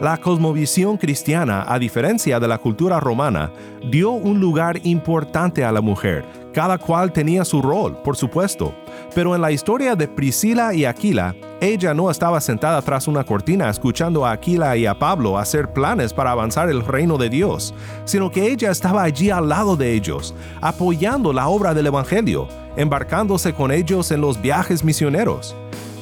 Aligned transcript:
La 0.00 0.16
cosmovisión 0.16 0.96
cristiana, 0.96 1.66
a 1.68 1.78
diferencia 1.78 2.40
de 2.40 2.48
la 2.48 2.56
cultura 2.56 2.98
romana, 3.00 3.52
dio 3.90 4.12
un 4.12 4.40
lugar 4.40 4.80
importante 4.84 5.62
a 5.62 5.70
la 5.70 5.82
mujer. 5.82 6.24
Cada 6.54 6.78
cual 6.78 7.12
tenía 7.12 7.44
su 7.44 7.60
rol, 7.60 7.98
por 8.02 8.16
supuesto. 8.16 8.72
Pero 9.14 9.34
en 9.34 9.42
la 9.42 9.52
historia 9.52 9.94
de 9.94 10.08
Priscila 10.08 10.72
y 10.72 10.86
Aquila, 10.86 11.34
ella 11.60 11.92
no 11.92 12.10
estaba 12.10 12.40
sentada 12.40 12.80
tras 12.80 13.08
una 13.08 13.24
cortina 13.24 13.68
escuchando 13.68 14.24
a 14.24 14.32
Aquila 14.32 14.74
y 14.74 14.86
a 14.86 14.98
Pablo 14.98 15.36
hacer 15.36 15.70
planes 15.70 16.14
para 16.14 16.30
avanzar 16.30 16.70
el 16.70 16.82
reino 16.82 17.18
de 17.18 17.28
Dios, 17.28 17.74
sino 18.06 18.30
que 18.30 18.50
ella 18.50 18.70
estaba 18.70 19.02
allí 19.02 19.28
al 19.28 19.50
lado 19.50 19.76
de 19.76 19.92
ellos, 19.92 20.34
apoyando 20.62 21.34
la 21.34 21.48
obra 21.48 21.74
del 21.74 21.88
Evangelio, 21.88 22.48
embarcándose 22.74 23.52
con 23.52 23.70
ellos 23.70 24.10
en 24.12 24.22
los 24.22 24.40
viajes 24.40 24.82
misioneros. 24.82 25.54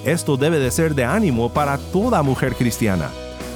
Esto 0.05 0.37
debe 0.37 0.61
de 0.61 0.71
ser 0.71 0.95
de 0.95 1.05
ánimo 1.05 1.53
para 1.53 1.79
toda 1.79 2.23
mujer 2.23 2.55
cristiana. 2.55 3.11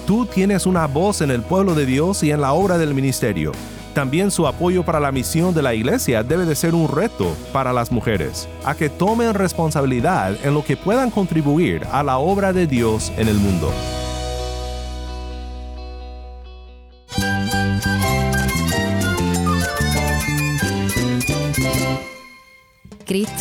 Tú 0.06 0.26
tienes 0.26 0.66
una 0.66 0.88
voz 0.88 1.20
en 1.20 1.30
el 1.30 1.42
pueblo 1.42 1.74
de 1.74 1.86
Dios 1.86 2.24
y 2.24 2.32
en 2.32 2.40
la 2.40 2.52
obra 2.52 2.76
del 2.76 2.92
ministerio. 2.92 3.52
También 3.94 4.30
su 4.32 4.48
apoyo 4.48 4.84
para 4.84 4.98
la 4.98 5.12
misión 5.12 5.54
de 5.54 5.62
la 5.62 5.74
iglesia 5.74 6.24
debe 6.24 6.44
de 6.44 6.56
ser 6.56 6.74
un 6.74 6.88
reto 6.88 7.36
para 7.52 7.72
las 7.72 7.92
mujeres, 7.92 8.48
a 8.64 8.74
que 8.74 8.88
tomen 8.88 9.34
responsabilidad 9.34 10.36
en 10.42 10.54
lo 10.54 10.64
que 10.64 10.76
puedan 10.76 11.10
contribuir 11.10 11.86
a 11.92 12.02
la 12.02 12.18
obra 12.18 12.52
de 12.52 12.66
Dios 12.66 13.12
en 13.16 13.28
el 13.28 13.36
mundo. 13.36 13.70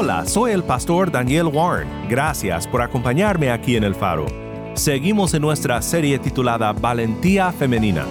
Hola, 0.00 0.24
soy 0.26 0.52
el 0.52 0.62
pastor 0.62 1.10
Daniel 1.10 1.46
Warren. 1.46 1.88
Gracias 2.08 2.68
por 2.68 2.80
acompañarme 2.82 3.50
aquí 3.50 3.74
en 3.74 3.82
El 3.82 3.96
Faro. 3.96 4.26
Seguimos 4.74 5.34
en 5.34 5.42
nuestra 5.42 5.82
serie 5.82 6.20
titulada 6.20 6.72
Valentía 6.72 7.50
Femenina. 7.50 8.06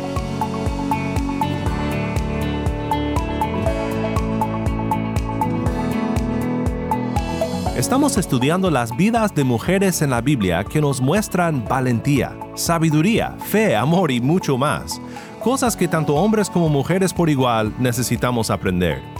Estamos 7.77 8.17
estudiando 8.17 8.69
las 8.69 8.93
vidas 8.97 9.33
de 9.33 9.45
mujeres 9.45 10.01
en 10.01 10.09
la 10.09 10.19
Biblia 10.19 10.65
que 10.65 10.81
nos 10.81 10.99
muestran 10.99 11.63
valentía, 11.63 12.37
sabiduría, 12.55 13.37
fe, 13.39 13.77
amor 13.77 14.11
y 14.11 14.19
mucho 14.19 14.57
más. 14.57 15.01
Cosas 15.41 15.77
que 15.77 15.87
tanto 15.87 16.15
hombres 16.15 16.49
como 16.49 16.67
mujeres 16.67 17.13
por 17.13 17.29
igual 17.29 17.73
necesitamos 17.79 18.51
aprender. 18.51 19.16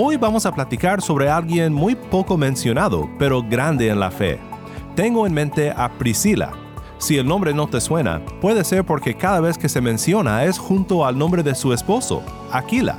Hoy 0.00 0.16
vamos 0.16 0.46
a 0.46 0.54
platicar 0.54 1.02
sobre 1.02 1.28
alguien 1.28 1.72
muy 1.72 1.96
poco 1.96 2.36
mencionado, 2.36 3.10
pero 3.18 3.42
grande 3.42 3.88
en 3.88 3.98
la 3.98 4.12
fe. 4.12 4.38
Tengo 4.94 5.26
en 5.26 5.34
mente 5.34 5.72
a 5.76 5.88
Priscila. 5.88 6.52
Si 6.98 7.16
el 7.16 7.26
nombre 7.26 7.52
no 7.52 7.66
te 7.66 7.80
suena, 7.80 8.24
puede 8.40 8.62
ser 8.62 8.84
porque 8.84 9.16
cada 9.16 9.40
vez 9.40 9.58
que 9.58 9.68
se 9.68 9.80
menciona 9.80 10.44
es 10.44 10.56
junto 10.56 11.04
al 11.04 11.18
nombre 11.18 11.42
de 11.42 11.56
su 11.56 11.72
esposo, 11.72 12.22
Aquila. 12.52 12.94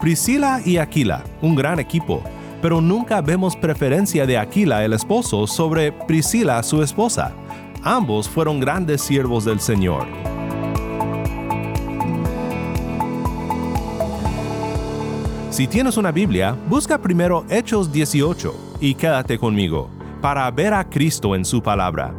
Priscila 0.00 0.60
y 0.64 0.76
Aquila, 0.76 1.24
un 1.42 1.56
gran 1.56 1.80
equipo, 1.80 2.22
pero 2.62 2.80
nunca 2.80 3.20
vemos 3.20 3.56
preferencia 3.56 4.24
de 4.24 4.38
Aquila 4.38 4.84
el 4.84 4.92
esposo 4.92 5.48
sobre 5.48 5.90
Priscila 5.90 6.62
su 6.62 6.80
esposa. 6.80 7.32
Ambos 7.82 8.28
fueron 8.28 8.60
grandes 8.60 9.02
siervos 9.02 9.44
del 9.44 9.58
Señor. 9.58 10.35
Si 15.56 15.66
tienes 15.66 15.96
una 15.96 16.12
Biblia, 16.12 16.54
busca 16.68 16.98
primero 16.98 17.46
Hechos 17.48 17.90
18 17.90 18.76
y 18.78 18.94
quédate 18.94 19.38
conmigo 19.38 19.88
para 20.20 20.50
ver 20.50 20.74
a 20.74 20.84
Cristo 20.84 21.34
en 21.34 21.46
su 21.46 21.62
palabra. 21.62 22.12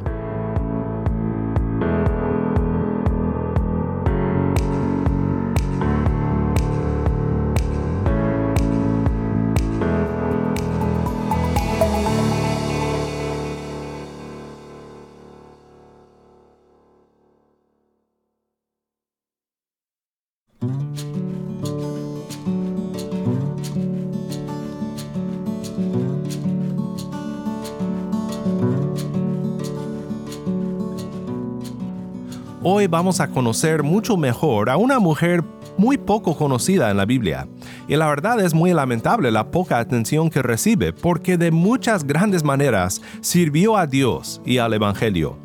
Hoy 32.70 32.88
vamos 32.88 33.22
a 33.22 33.30
conocer 33.30 33.82
mucho 33.82 34.18
mejor 34.18 34.70
a 34.70 34.76
una 34.76 35.00
mujer 35.00 35.42
muy 35.78 35.98
poco 35.98 36.36
conocida 36.36 36.92
en 36.92 36.98
la 36.98 37.06
Biblia. 37.06 37.48
Y 37.88 37.96
la 37.96 38.10
verdad 38.10 38.42
es 38.42 38.54
muy 38.54 38.74
lamentable 38.74 39.32
la 39.32 39.52
poca 39.52 39.80
atención 39.80 40.30
que 40.30 40.42
recibe 40.42 40.92
porque 40.92 41.38
de 41.38 41.52
muchas 41.52 42.04
grandes 42.04 42.44
maneras 42.44 43.02
sirvió 43.22 43.78
a 43.78 43.88
Dios 43.88 44.42
y 44.46 44.58
al 44.58 44.74
Evangelio. 44.74 45.38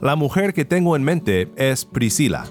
La 0.00 0.16
mujer 0.16 0.54
que 0.54 0.64
tengo 0.64 0.96
en 0.96 1.04
mente 1.04 1.52
es 1.54 1.84
Priscila. 1.84 2.46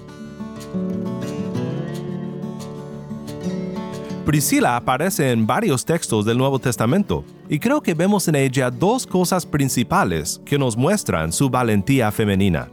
Priscila 4.24 4.76
aparece 4.76 5.32
en 5.32 5.44
varios 5.44 5.84
textos 5.84 6.24
del 6.24 6.38
Nuevo 6.38 6.60
Testamento 6.60 7.24
y 7.48 7.58
creo 7.58 7.80
que 7.80 7.94
vemos 7.94 8.28
en 8.28 8.36
ella 8.36 8.70
dos 8.70 9.08
cosas 9.08 9.44
principales 9.44 10.40
que 10.44 10.56
nos 10.56 10.76
muestran 10.76 11.32
su 11.32 11.50
valentía 11.50 12.12
femenina. 12.12 12.68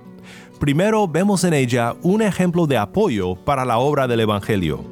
Primero 0.60 1.08
vemos 1.08 1.44
en 1.44 1.54
ella 1.54 1.96
un 2.02 2.22
ejemplo 2.22 2.66
de 2.66 2.78
apoyo 2.78 3.36
para 3.36 3.64
la 3.64 3.78
obra 3.78 4.08
del 4.08 4.22
Evangelio. 4.22 4.84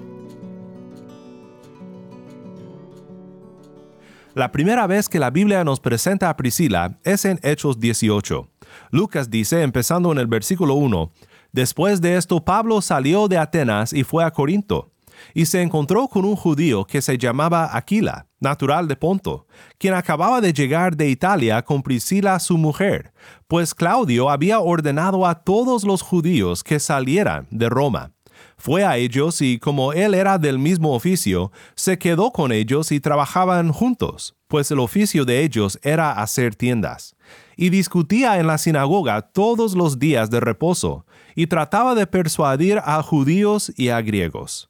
La 4.36 4.52
primera 4.52 4.86
vez 4.86 5.10
que 5.10 5.18
la 5.18 5.32
Biblia 5.32 5.64
nos 5.64 5.80
presenta 5.80 6.30
a 6.30 6.38
Priscila 6.38 7.00
es 7.04 7.26
en 7.26 7.40
Hechos 7.42 7.80
18. 7.80 8.48
Lucas 8.92 9.30
dice, 9.30 9.64
empezando 9.64 10.12
en 10.12 10.20
el 10.20 10.28
versículo 10.28 10.76
1, 10.76 11.12
Después 11.52 12.02
de 12.02 12.18
esto 12.18 12.44
Pablo 12.44 12.82
salió 12.82 13.30
de 13.30 13.38
Atenas 13.38 13.94
y 13.94 14.04
fue 14.04 14.26
a 14.26 14.32
Corinto 14.32 14.92
y 15.34 15.46
se 15.46 15.62
encontró 15.62 16.08
con 16.08 16.26
un 16.26 16.36
judío 16.36 16.86
que 16.86 17.02
se 17.02 17.18
llamaba 17.18 17.76
Aquila, 17.76 18.28
natural 18.40 18.88
de 18.88 18.96
Ponto, 18.96 19.48
quien 19.78 19.94
acababa 19.94 20.42
de 20.42 20.54
llegar 20.54 20.96
de 20.96 21.10
Italia 21.10 21.62
con 21.64 21.82
Priscila 21.84 22.40
su 22.40 22.58
mujer, 22.58 23.14
pues 23.48 23.74
Claudio 23.74 24.30
había 24.30 24.60
ordenado 24.60 25.26
a 25.26 25.44
todos 25.44 25.84
los 25.84 26.02
judíos 26.02 26.64
que 26.64 26.80
salieran 26.80 27.48
de 27.52 27.70
Roma. 27.70 28.12
Fue 28.58 28.86
a 28.86 28.98
ellos 28.98 29.42
y 29.42 29.60
como 29.60 29.94
él 29.94 30.14
era 30.14 30.38
del 30.38 30.60
mismo 30.60 30.94
oficio, 30.94 31.52
se 31.76 31.98
quedó 31.98 32.32
con 32.32 32.52
ellos 32.52 32.92
y 32.92 33.00
trabajaban 33.00 33.72
juntos, 33.72 34.36
pues 34.48 34.72
el 34.72 34.80
oficio 34.80 35.26
de 35.26 35.44
ellos 35.44 35.80
era 35.84 36.12
hacer 36.12 36.56
tiendas. 36.56 37.16
Y 37.58 37.70
discutía 37.70 38.40
en 38.40 38.48
la 38.48 38.58
sinagoga 38.58 39.22
todos 39.22 39.76
los 39.76 40.00
días 40.00 40.30
de 40.30 40.40
reposo, 40.40 41.06
y 41.36 41.48
trataba 41.48 41.96
de 41.96 42.08
persuadir 42.08 42.80
a 42.84 43.02
judíos 43.04 43.72
y 43.76 43.90
a 43.90 44.02
griegos. 44.02 44.70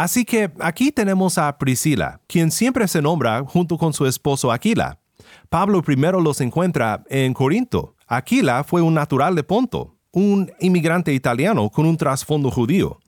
Así 0.00 0.24
que 0.24 0.50
aquí 0.60 0.92
tenemos 0.92 1.36
a 1.36 1.58
Priscila, 1.58 2.22
quien 2.26 2.50
siempre 2.50 2.88
se 2.88 3.02
nombra 3.02 3.44
junto 3.44 3.76
con 3.76 3.92
su 3.92 4.06
esposo 4.06 4.50
Aquila. 4.50 4.98
Pablo 5.50 5.82
primero 5.82 6.22
los 6.22 6.40
encuentra 6.40 7.04
en 7.10 7.34
Corinto. 7.34 7.96
Aquila 8.06 8.64
fue 8.64 8.80
un 8.80 8.94
natural 8.94 9.34
de 9.34 9.42
Ponto, 9.42 9.98
un 10.10 10.50
inmigrante 10.58 11.12
italiano 11.12 11.68
con 11.68 11.84
un 11.84 11.98
trasfondo 11.98 12.50
judío. 12.50 12.98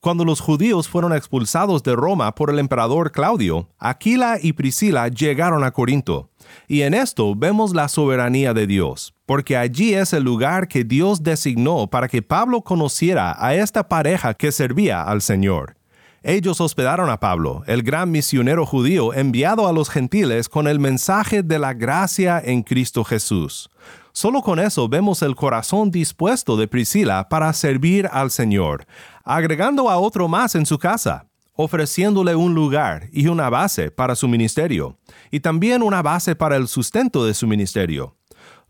Cuando 0.00 0.24
los 0.24 0.40
judíos 0.40 0.88
fueron 0.88 1.12
expulsados 1.12 1.84
de 1.84 1.94
Roma 1.94 2.34
por 2.34 2.50
el 2.50 2.58
emperador 2.58 3.12
Claudio, 3.12 3.68
Aquila 3.78 4.36
y 4.42 4.52
Priscila 4.52 5.06
llegaron 5.06 5.62
a 5.62 5.70
Corinto. 5.70 6.30
Y 6.66 6.82
en 6.82 6.94
esto 6.94 7.36
vemos 7.36 7.76
la 7.76 7.86
soberanía 7.86 8.54
de 8.54 8.66
Dios, 8.66 9.14
porque 9.24 9.56
allí 9.56 9.94
es 9.94 10.12
el 10.12 10.24
lugar 10.24 10.66
que 10.66 10.82
Dios 10.82 11.22
designó 11.22 11.86
para 11.86 12.08
que 12.08 12.22
Pablo 12.22 12.62
conociera 12.62 13.36
a 13.38 13.54
esta 13.54 13.88
pareja 13.88 14.34
que 14.34 14.50
servía 14.50 15.04
al 15.04 15.22
Señor. 15.22 15.76
Ellos 16.22 16.60
hospedaron 16.60 17.08
a 17.08 17.18
Pablo, 17.18 17.62
el 17.66 17.82
gran 17.82 18.10
misionero 18.10 18.66
judío 18.66 19.14
enviado 19.14 19.66
a 19.66 19.72
los 19.72 19.88
gentiles 19.88 20.50
con 20.50 20.68
el 20.68 20.78
mensaje 20.78 21.42
de 21.42 21.58
la 21.58 21.72
gracia 21.72 22.42
en 22.44 22.62
Cristo 22.62 23.04
Jesús. 23.04 23.70
Solo 24.12 24.42
con 24.42 24.58
eso 24.58 24.86
vemos 24.86 25.22
el 25.22 25.34
corazón 25.34 25.90
dispuesto 25.90 26.58
de 26.58 26.68
Priscila 26.68 27.30
para 27.30 27.50
servir 27.54 28.06
al 28.12 28.30
Señor, 28.30 28.86
agregando 29.24 29.88
a 29.88 29.96
otro 29.96 30.28
más 30.28 30.54
en 30.56 30.66
su 30.66 30.78
casa, 30.78 31.26
ofreciéndole 31.54 32.34
un 32.34 32.54
lugar 32.54 33.08
y 33.12 33.28
una 33.28 33.48
base 33.48 33.90
para 33.90 34.14
su 34.14 34.28
ministerio, 34.28 34.98
y 35.30 35.40
también 35.40 35.82
una 35.82 36.02
base 36.02 36.36
para 36.36 36.56
el 36.56 36.68
sustento 36.68 37.24
de 37.24 37.32
su 37.32 37.46
ministerio. 37.46 38.16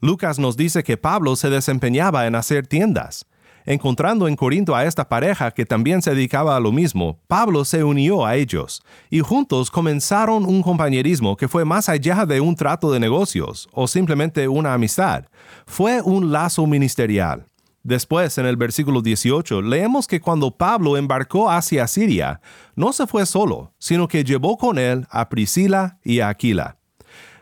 Lucas 0.00 0.38
nos 0.38 0.56
dice 0.56 0.84
que 0.84 0.96
Pablo 0.96 1.34
se 1.34 1.50
desempeñaba 1.50 2.28
en 2.28 2.36
hacer 2.36 2.68
tiendas. 2.68 3.26
Encontrando 3.70 4.26
en 4.26 4.34
Corinto 4.34 4.74
a 4.74 4.84
esta 4.84 5.08
pareja 5.08 5.52
que 5.52 5.64
también 5.64 6.02
se 6.02 6.10
dedicaba 6.10 6.56
a 6.56 6.60
lo 6.60 6.72
mismo, 6.72 7.20
Pablo 7.28 7.64
se 7.64 7.84
unió 7.84 8.26
a 8.26 8.34
ellos, 8.34 8.82
y 9.10 9.20
juntos 9.20 9.70
comenzaron 9.70 10.44
un 10.44 10.60
compañerismo 10.60 11.36
que 11.36 11.46
fue 11.46 11.64
más 11.64 11.88
allá 11.88 12.26
de 12.26 12.40
un 12.40 12.56
trato 12.56 12.90
de 12.90 12.98
negocios 12.98 13.68
o 13.70 13.86
simplemente 13.86 14.48
una 14.48 14.74
amistad. 14.74 15.26
Fue 15.66 16.02
un 16.02 16.32
lazo 16.32 16.66
ministerial. 16.66 17.46
Después, 17.84 18.38
en 18.38 18.46
el 18.46 18.56
versículo 18.56 19.02
18, 19.02 19.62
leemos 19.62 20.08
que 20.08 20.20
cuando 20.20 20.50
Pablo 20.50 20.96
embarcó 20.96 21.48
hacia 21.48 21.86
Siria, 21.86 22.40
no 22.74 22.92
se 22.92 23.06
fue 23.06 23.24
solo, 23.24 23.72
sino 23.78 24.08
que 24.08 24.24
llevó 24.24 24.58
con 24.58 24.80
él 24.80 25.06
a 25.10 25.28
Priscila 25.28 26.00
y 26.02 26.18
a 26.18 26.28
Aquila. 26.28 26.79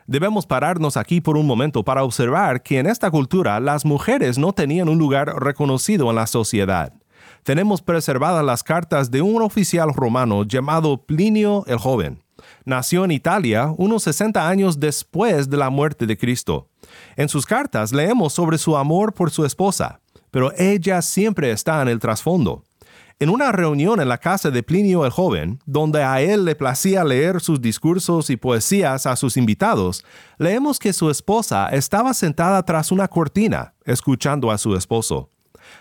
Debemos 0.09 0.47
pararnos 0.47 0.97
aquí 0.97 1.21
por 1.21 1.37
un 1.37 1.47
momento 1.47 1.85
para 1.85 2.03
observar 2.03 2.63
que 2.65 2.81
en 2.81 2.87
esta 2.87 3.11
cultura 3.11 3.61
las 3.61 3.85
mujeres 3.85 4.39
no 4.39 4.53
tenían 4.53 4.89
un 4.89 4.99
lugar 4.99 5.41
reconocido 5.41 6.11
en 6.11 6.17
la 6.17 6.27
sociedad. 6.27 6.93
Tenemos 7.45 7.81
preservadas 7.81 8.45
las 8.45 8.65
cartas 8.65 9.13
de 9.13 9.23
un 9.23 9.41
oficial 9.43 9.95
romano 9.95 10.43
llamado 10.43 10.97
Plinio 11.07 11.63
el 11.67 11.79
Joven. 11.79 12.25
Nació 12.65 13.05
en 13.05 13.13
Italia 13.13 13.73
unos 13.77 14.03
60 14.03 14.49
años 14.49 14.81
después 14.81 15.49
de 15.49 15.57
la 15.57 15.71
muerte 15.71 16.07
de 16.07 16.19
Cristo. 16.19 16.69
En 17.15 17.29
sus 17.29 17.47
cartas 17.47 17.93
leemos 17.93 18.33
sobre 18.33 18.59
su 18.59 18.77
amor 18.77 19.15
por 19.15 19.31
su 19.31 19.45
esposa 19.45 20.01
pero 20.31 20.53
ella 20.57 21.03
siempre 21.03 21.51
está 21.51 21.81
en 21.83 21.89
el 21.89 21.99
trasfondo. 21.99 22.65
En 23.21 23.31
una 23.31 23.51
reunión 23.51 24.01
en 24.01 24.09
la 24.09 24.19
casa 24.19 24.53
de 24.53 24.63
Plinio 24.63 25.05
el 25.05 25.11
joven, 25.11 25.59
donde 25.67 26.05
a 26.05 26.21
él 26.21 26.45
le 26.45 26.55
placía 26.55 27.03
leer 27.03 27.41
sus 27.41 27.61
discursos 27.61 28.31
y 28.31 28.37
poesías 28.37 29.07
a 29.07 29.17
sus 29.17 29.37
invitados, 29.37 30.05
leemos 30.39 30.79
que 30.79 30.93
su 30.93 31.11
esposa 31.11 31.69
estaba 31.71 32.15
sentada 32.15 32.63
tras 32.63 32.93
una 32.93 33.09
cortina, 33.09 33.75
escuchando 33.85 34.53
a 34.53 34.59
su 34.59 34.77
esposo. 34.77 35.31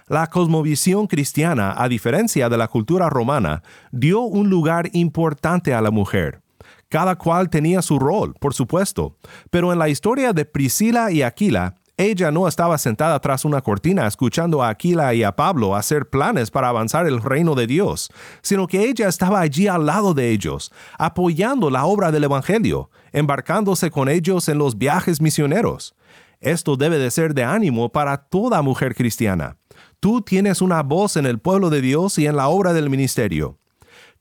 La 0.07 0.25
cosmovisión 0.25 1.05
cristiana, 1.05 1.75
a 1.77 1.87
diferencia 1.87 2.49
de 2.49 2.57
la 2.57 2.67
cultura 2.67 3.07
romana, 3.07 3.61
dio 3.91 4.21
un 4.21 4.49
lugar 4.49 4.89
importante 4.93 5.75
a 5.75 5.81
la 5.81 5.91
mujer. 5.91 6.41
Cada 6.89 7.17
cual 7.17 7.51
tenía 7.51 7.83
su 7.83 7.99
rol, 7.99 8.33
por 8.39 8.55
supuesto, 8.55 9.15
pero 9.51 9.71
en 9.71 9.77
la 9.77 9.89
historia 9.89 10.33
de 10.33 10.45
Priscila 10.45 11.11
y 11.11 11.21
Aquila, 11.21 11.75
ella 11.97 12.29
no 12.29 12.47
estaba 12.47 12.77
sentada 12.77 13.19
tras 13.19 13.44
una 13.44 13.61
cortina 13.61 14.05
escuchando 14.05 14.61
a 14.61 14.69
Aquila 14.69 15.15
y 15.15 15.23
a 15.23 15.35
Pablo 15.35 15.75
hacer 15.75 16.07
planes 16.07 16.51
para 16.51 16.69
avanzar 16.69 17.07
el 17.07 17.23
reino 17.23 17.55
de 17.55 17.65
Dios, 17.65 18.11
sino 18.44 18.67
que 18.67 18.88
ella 18.88 19.07
estaba 19.07 19.41
allí 19.41 19.67
al 19.67 19.88
lado 19.88 20.13
de 20.13 20.29
ellos, 20.29 20.71
apoyando 20.99 21.71
la 21.71 21.85
obra 21.85 22.11
del 22.11 22.25
Evangelio, 22.25 22.91
embarcándose 23.13 23.89
con 23.89 24.09
ellos 24.09 24.47
en 24.47 24.59
los 24.59 24.77
viajes 24.77 25.21
misioneros. 25.21 25.95
Esto 26.39 26.75
debe 26.75 26.99
de 26.99 27.09
ser 27.09 27.33
de 27.33 27.44
ánimo 27.44 27.91
para 27.91 28.17
toda 28.17 28.61
mujer 28.61 28.94
cristiana. 28.94 29.57
Tú 29.99 30.21
tienes 30.21 30.61
una 30.61 30.83
voz 30.83 31.17
en 31.17 31.25
el 31.25 31.39
pueblo 31.39 31.71
de 31.71 31.81
Dios 31.81 32.19
y 32.19 32.27
en 32.27 32.35
la 32.35 32.47
obra 32.47 32.73
del 32.73 32.91
ministerio. 32.91 33.57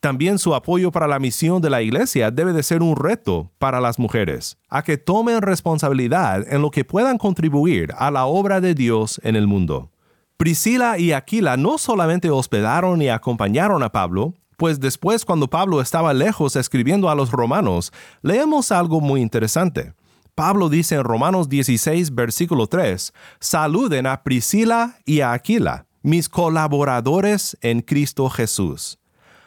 También 0.00 0.38
su 0.38 0.54
apoyo 0.54 0.92
para 0.92 1.08
la 1.08 1.18
misión 1.18 1.62
de 1.62 1.70
la 1.70 1.82
iglesia 1.82 2.30
debe 2.30 2.52
de 2.52 2.62
ser 2.62 2.82
un 2.82 2.96
reto 2.96 3.50
para 3.58 3.80
las 3.80 3.98
mujeres, 3.98 4.58
a 4.68 4.82
que 4.82 4.98
tomen 4.98 5.42
responsabilidad 5.42 6.46
en 6.52 6.62
lo 6.62 6.70
que 6.70 6.84
puedan 6.84 7.18
contribuir 7.18 7.92
a 7.96 8.10
la 8.10 8.26
obra 8.26 8.60
de 8.60 8.74
Dios 8.74 9.20
en 9.24 9.36
el 9.36 9.46
mundo. 9.46 9.90
Priscila 10.36 10.98
y 10.98 11.12
Aquila 11.12 11.56
no 11.56 11.78
solamente 11.78 12.30
hospedaron 12.30 13.00
y 13.00 13.08
acompañaron 13.08 13.82
a 13.82 13.90
Pablo, 13.90 14.34
pues 14.58 14.80
después 14.80 15.24
cuando 15.24 15.48
Pablo 15.48 15.80
estaba 15.80 16.12
lejos 16.12 16.56
escribiendo 16.56 17.08
a 17.08 17.14
los 17.14 17.30
romanos, 17.30 17.92
leemos 18.22 18.72
algo 18.72 19.00
muy 19.00 19.22
interesante. 19.22 19.94
Pablo 20.34 20.68
dice 20.68 20.96
en 20.96 21.04
Romanos 21.04 21.48
16, 21.48 22.14
versículo 22.14 22.66
3, 22.66 23.14
saluden 23.40 24.06
a 24.06 24.22
Priscila 24.22 24.98
y 25.06 25.20
a 25.20 25.32
Aquila, 25.32 25.86
mis 26.02 26.28
colaboradores 26.28 27.56
en 27.62 27.80
Cristo 27.80 28.28
Jesús 28.28 28.98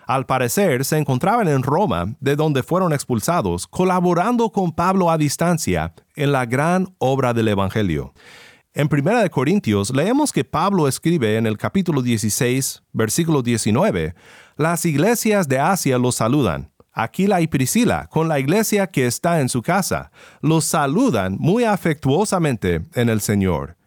al 0.09 0.25
parecer 0.25 0.85
se 0.85 0.97
encontraban 0.97 1.47
en 1.47 1.61
Roma, 1.61 2.15
de 2.19 2.35
donde 2.35 2.63
fueron 2.63 2.93
expulsados, 2.93 3.67
colaborando 3.67 4.51
con 4.51 4.71
Pablo 4.71 5.11
a 5.11 5.19
distancia 5.19 5.93
en 6.15 6.31
la 6.31 6.47
gran 6.47 6.95
obra 6.97 7.31
del 7.31 7.49
Evangelio. 7.49 8.15
En 8.73 8.89
1 8.91 9.29
Corintios 9.29 9.91
leemos 9.91 10.33
que 10.33 10.43
Pablo 10.43 10.87
escribe 10.87 11.37
en 11.37 11.45
el 11.45 11.59
capítulo 11.59 12.01
16, 12.01 12.81
versículo 12.91 13.43
19, 13.43 14.15
Las 14.57 14.83
iglesias 14.83 15.47
de 15.47 15.59
Asia 15.59 15.99
los 15.99 16.15
saludan. 16.15 16.71
Aquila 16.91 17.41
y 17.41 17.45
Priscila, 17.45 18.07
con 18.09 18.27
la 18.27 18.39
iglesia 18.39 18.87
que 18.87 19.05
está 19.05 19.41
en 19.41 19.47
su 19.47 19.61
casa, 19.61 20.09
los 20.41 20.65
saludan 20.65 21.37
muy 21.37 21.65
afectuosamente 21.65 22.81
en 22.95 23.09
el 23.09 23.21
Señor. 23.21 23.77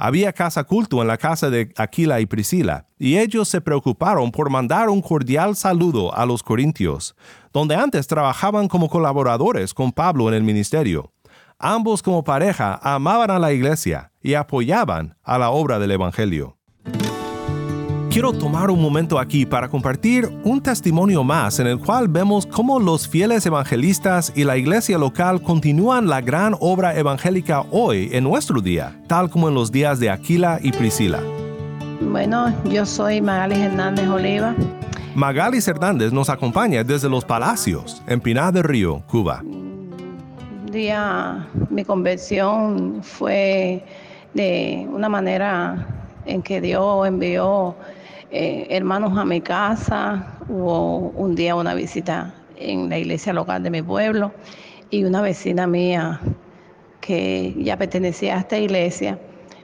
Había 0.00 0.32
casa 0.32 0.62
culto 0.62 1.02
en 1.02 1.08
la 1.08 1.18
casa 1.18 1.50
de 1.50 1.72
Aquila 1.76 2.20
y 2.20 2.26
Priscila, 2.26 2.86
y 3.00 3.18
ellos 3.18 3.48
se 3.48 3.60
preocuparon 3.60 4.30
por 4.30 4.48
mandar 4.48 4.88
un 4.88 5.02
cordial 5.02 5.56
saludo 5.56 6.14
a 6.14 6.24
los 6.24 6.44
corintios, 6.44 7.16
donde 7.52 7.74
antes 7.74 8.06
trabajaban 8.06 8.68
como 8.68 8.88
colaboradores 8.88 9.74
con 9.74 9.90
Pablo 9.90 10.28
en 10.28 10.34
el 10.34 10.44
ministerio. 10.44 11.12
Ambos 11.58 12.00
como 12.00 12.22
pareja 12.22 12.78
amaban 12.80 13.32
a 13.32 13.40
la 13.40 13.52
iglesia 13.52 14.12
y 14.22 14.34
apoyaban 14.34 15.16
a 15.24 15.36
la 15.36 15.50
obra 15.50 15.80
del 15.80 15.90
Evangelio 15.90 16.57
quiero 18.10 18.32
tomar 18.32 18.70
un 18.70 18.80
momento 18.80 19.18
aquí 19.18 19.44
para 19.44 19.68
compartir 19.68 20.28
un 20.42 20.62
testimonio 20.62 21.22
más 21.22 21.58
en 21.60 21.66
el 21.66 21.78
cual 21.78 22.08
vemos 22.08 22.46
cómo 22.46 22.80
los 22.80 23.06
fieles 23.06 23.44
evangelistas 23.44 24.32
y 24.34 24.44
la 24.44 24.56
iglesia 24.56 24.96
local 24.98 25.42
continúan 25.42 26.08
la 26.08 26.20
gran 26.20 26.56
obra 26.60 26.96
evangélica 26.96 27.64
hoy 27.70 28.08
en 28.12 28.24
nuestro 28.24 28.60
día, 28.60 28.98
tal 29.06 29.28
como 29.28 29.48
en 29.48 29.54
los 29.54 29.70
días 29.70 30.00
de 30.00 30.10
Aquila 30.10 30.58
y 30.62 30.72
Priscila. 30.72 31.20
Bueno, 32.00 32.54
yo 32.64 32.86
soy 32.86 33.20
Magalis 33.20 33.58
Hernández 33.58 34.08
Oliva. 34.08 34.54
Magalis 35.14 35.68
Hernández 35.68 36.12
nos 36.12 36.30
acompaña 36.30 36.84
desde 36.84 37.08
Los 37.08 37.24
Palacios, 37.24 38.02
en 38.06 38.20
Pinar 38.20 38.52
del 38.52 38.64
Río, 38.64 39.02
Cuba. 39.06 39.42
Día 40.70 41.46
mi 41.70 41.84
conversión 41.84 43.02
fue 43.02 43.84
de 44.32 44.86
una 44.90 45.08
manera 45.08 45.86
en 46.24 46.42
que 46.42 46.60
Dios 46.60 47.06
envió 47.06 47.74
eh, 48.30 48.66
hermanos 48.70 49.16
a 49.16 49.24
mi 49.24 49.40
casa, 49.40 50.38
hubo 50.48 50.98
un 50.98 51.34
día 51.34 51.54
una 51.54 51.74
visita 51.74 52.34
en 52.56 52.90
la 52.90 52.98
iglesia 52.98 53.32
local 53.32 53.62
de 53.62 53.70
mi 53.70 53.82
pueblo 53.82 54.32
y 54.90 55.04
una 55.04 55.22
vecina 55.22 55.66
mía 55.66 56.20
que 57.00 57.54
ya 57.58 57.76
pertenecía 57.78 58.36
a 58.36 58.40
esta 58.40 58.58
iglesia 58.58 59.18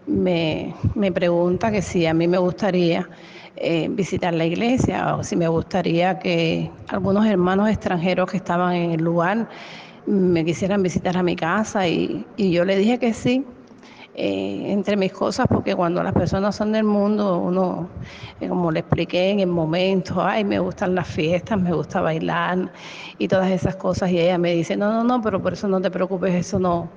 me, 0.06 0.74
pregunta 1.14 1.70
que 1.70 1.82
si 1.82 2.06
a 2.06 2.14
mí 2.14 2.26
me 2.26 2.38
gustaría 2.38 3.08
eh, 3.56 3.88
visitar 3.90 4.32
la 4.34 4.46
iglesia 4.46 5.16
o 5.16 5.22
si 5.22 5.36
me 5.36 5.48
gustaría 5.48 6.18
que 6.18 6.70
algunos 6.88 7.26
hermanos 7.26 7.68
extranjeros 7.68 8.30
que 8.30 8.38
estaban 8.38 8.74
en 8.74 8.90
el 8.92 9.02
lugar 9.02 9.48
me 10.06 10.44
quisieran 10.44 10.82
visitar 10.82 11.16
a 11.16 11.22
mi 11.22 11.36
casa 11.36 11.86
y, 11.88 12.26
y 12.36 12.50
yo 12.50 12.64
le 12.64 12.76
dije 12.76 12.98
que 12.98 13.12
sí 13.14 13.44
eh, 14.16 14.70
entre 14.70 14.96
mis 14.96 15.12
cosas, 15.12 15.48
porque 15.48 15.74
cuando 15.74 16.00
las 16.00 16.12
personas 16.12 16.54
son 16.54 16.70
del 16.70 16.84
mundo, 16.84 17.40
uno, 17.40 17.88
eh, 18.40 18.48
como 18.48 18.70
le 18.70 18.78
expliqué 18.78 19.30
en 19.30 19.40
el 19.40 19.48
momento, 19.48 20.24
ay, 20.24 20.44
me 20.44 20.60
gustan 20.60 20.94
las 20.94 21.08
fiestas, 21.08 21.58
me 21.58 21.72
gusta 21.72 22.00
bailar 22.00 22.70
y 23.18 23.26
todas 23.26 23.50
esas 23.50 23.74
cosas, 23.74 24.12
y 24.12 24.20
ella 24.20 24.38
me 24.38 24.52
dice, 24.54 24.76
no, 24.76 24.92
no, 24.92 25.02
no, 25.02 25.20
pero 25.20 25.42
por 25.42 25.54
eso 25.54 25.66
no 25.66 25.80
te 25.80 25.90
preocupes, 25.90 26.32
eso 26.32 26.60
no 26.60 26.90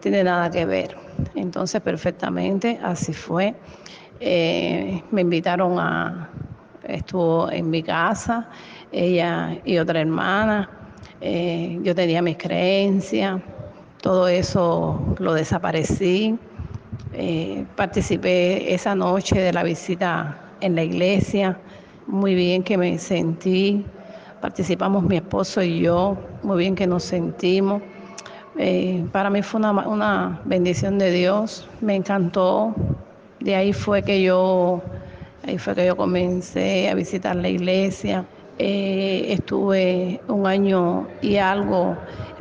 tiene 0.00 0.24
nada 0.24 0.50
que 0.50 0.64
ver. 0.64 0.96
Entonces, 1.34 1.82
perfectamente, 1.82 2.80
así 2.82 3.12
fue. 3.12 3.54
Eh, 4.18 5.02
me 5.10 5.20
invitaron 5.20 5.78
a, 5.78 6.30
estuvo 6.84 7.50
en 7.50 7.68
mi 7.68 7.82
casa, 7.82 8.48
ella 8.90 9.58
y 9.66 9.76
otra 9.76 10.00
hermana, 10.00 10.70
yo 11.20 11.94
tenía 11.94 12.22
mis 12.22 12.38
creencias, 12.38 13.42
todo 14.00 14.26
eso 14.26 15.14
lo 15.18 15.34
desaparecí 15.34 16.38
eh, 17.14 17.64
participé 17.76 18.72
esa 18.72 18.94
noche 18.94 19.40
de 19.40 19.52
la 19.52 19.62
visita 19.62 20.38
en 20.60 20.74
la 20.74 20.82
iglesia, 20.82 21.58
muy 22.06 22.34
bien 22.34 22.62
que 22.62 22.76
me 22.78 22.98
sentí, 22.98 23.84
participamos 24.40 25.02
mi 25.04 25.16
esposo 25.16 25.62
y 25.62 25.80
yo, 25.80 26.16
muy 26.42 26.58
bien 26.58 26.74
que 26.74 26.86
nos 26.86 27.04
sentimos. 27.04 27.82
Eh, 28.58 29.04
para 29.12 29.30
mí 29.30 29.42
fue 29.42 29.60
una, 29.60 29.72
una, 29.86 30.40
bendición 30.44 30.98
de 30.98 31.10
Dios, 31.10 31.68
me 31.80 31.96
encantó. 31.96 32.74
De 33.40 33.56
ahí 33.56 33.72
fue 33.72 34.02
que 34.02 34.22
yo, 34.22 34.82
ahí 35.46 35.58
fue 35.58 35.74
que 35.74 35.86
yo 35.86 35.96
comencé 35.96 36.88
a 36.88 36.94
visitar 36.94 37.36
la 37.36 37.48
iglesia. 37.48 38.24
Eh, 38.58 39.26
estuve 39.32 40.20
un 40.28 40.46
año 40.46 41.08
y 41.22 41.36
algo 41.36 41.96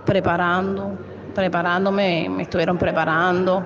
preparando, 0.06 0.98
preparándome, 1.34 2.28
me 2.30 2.44
estuvieron 2.44 2.78
preparando, 2.78 3.66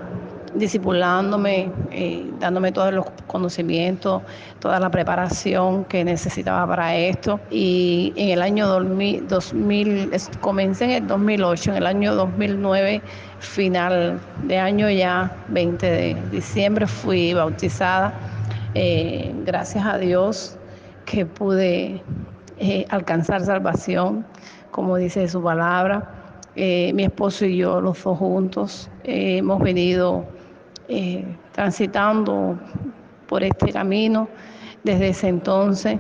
disipulándome, 0.56 1.72
eh, 1.92 2.30
dándome 2.40 2.72
todos 2.72 2.94
los 2.94 3.06
conocimientos, 3.28 4.22
toda 4.60 4.80
la 4.80 4.90
preparación 4.90 5.86
que 5.86 6.04
necesitaba 6.04 6.66
para 6.68 6.96
esto. 6.96 7.40
Y 7.50 8.14
en 8.16 8.30
el 8.30 8.42
año 8.42 8.68
2000, 8.68 9.28
2000 9.28 10.12
comencé 10.42 10.86
en 10.86 10.92
el 10.92 11.08
2008, 11.08 11.72
en 11.72 11.78
el 11.78 11.88
año 11.88 12.16
2009, 12.16 13.02
final 13.40 14.20
de 14.44 14.58
año 14.58 14.90
ya, 14.90 15.36
20 15.50 15.86
de 15.86 16.18
diciembre, 16.32 16.88
fui 16.88 17.34
bautizada. 17.34 18.14
Eh, 18.74 19.34
gracias 19.46 19.86
a 19.86 19.98
Dios 19.98 20.58
que 21.06 21.26
pude 21.26 22.02
eh, 22.58 22.86
alcanzar 22.90 23.46
salvación, 23.46 24.26
como 24.72 24.98
dice 24.98 25.28
su 25.28 25.42
palabra. 25.42 26.12
mi 26.56 27.04
esposo 27.04 27.46
y 27.46 27.58
yo, 27.58 27.82
los 27.82 28.02
dos 28.02 28.18
juntos, 28.18 28.90
hemos 29.04 29.62
venido 29.62 30.26
eh, 30.88 31.26
transitando 31.54 32.58
por 33.28 33.44
este 33.44 33.72
camino 33.72 34.28
desde 34.84 35.10
ese 35.10 35.28
entonces. 35.30 36.00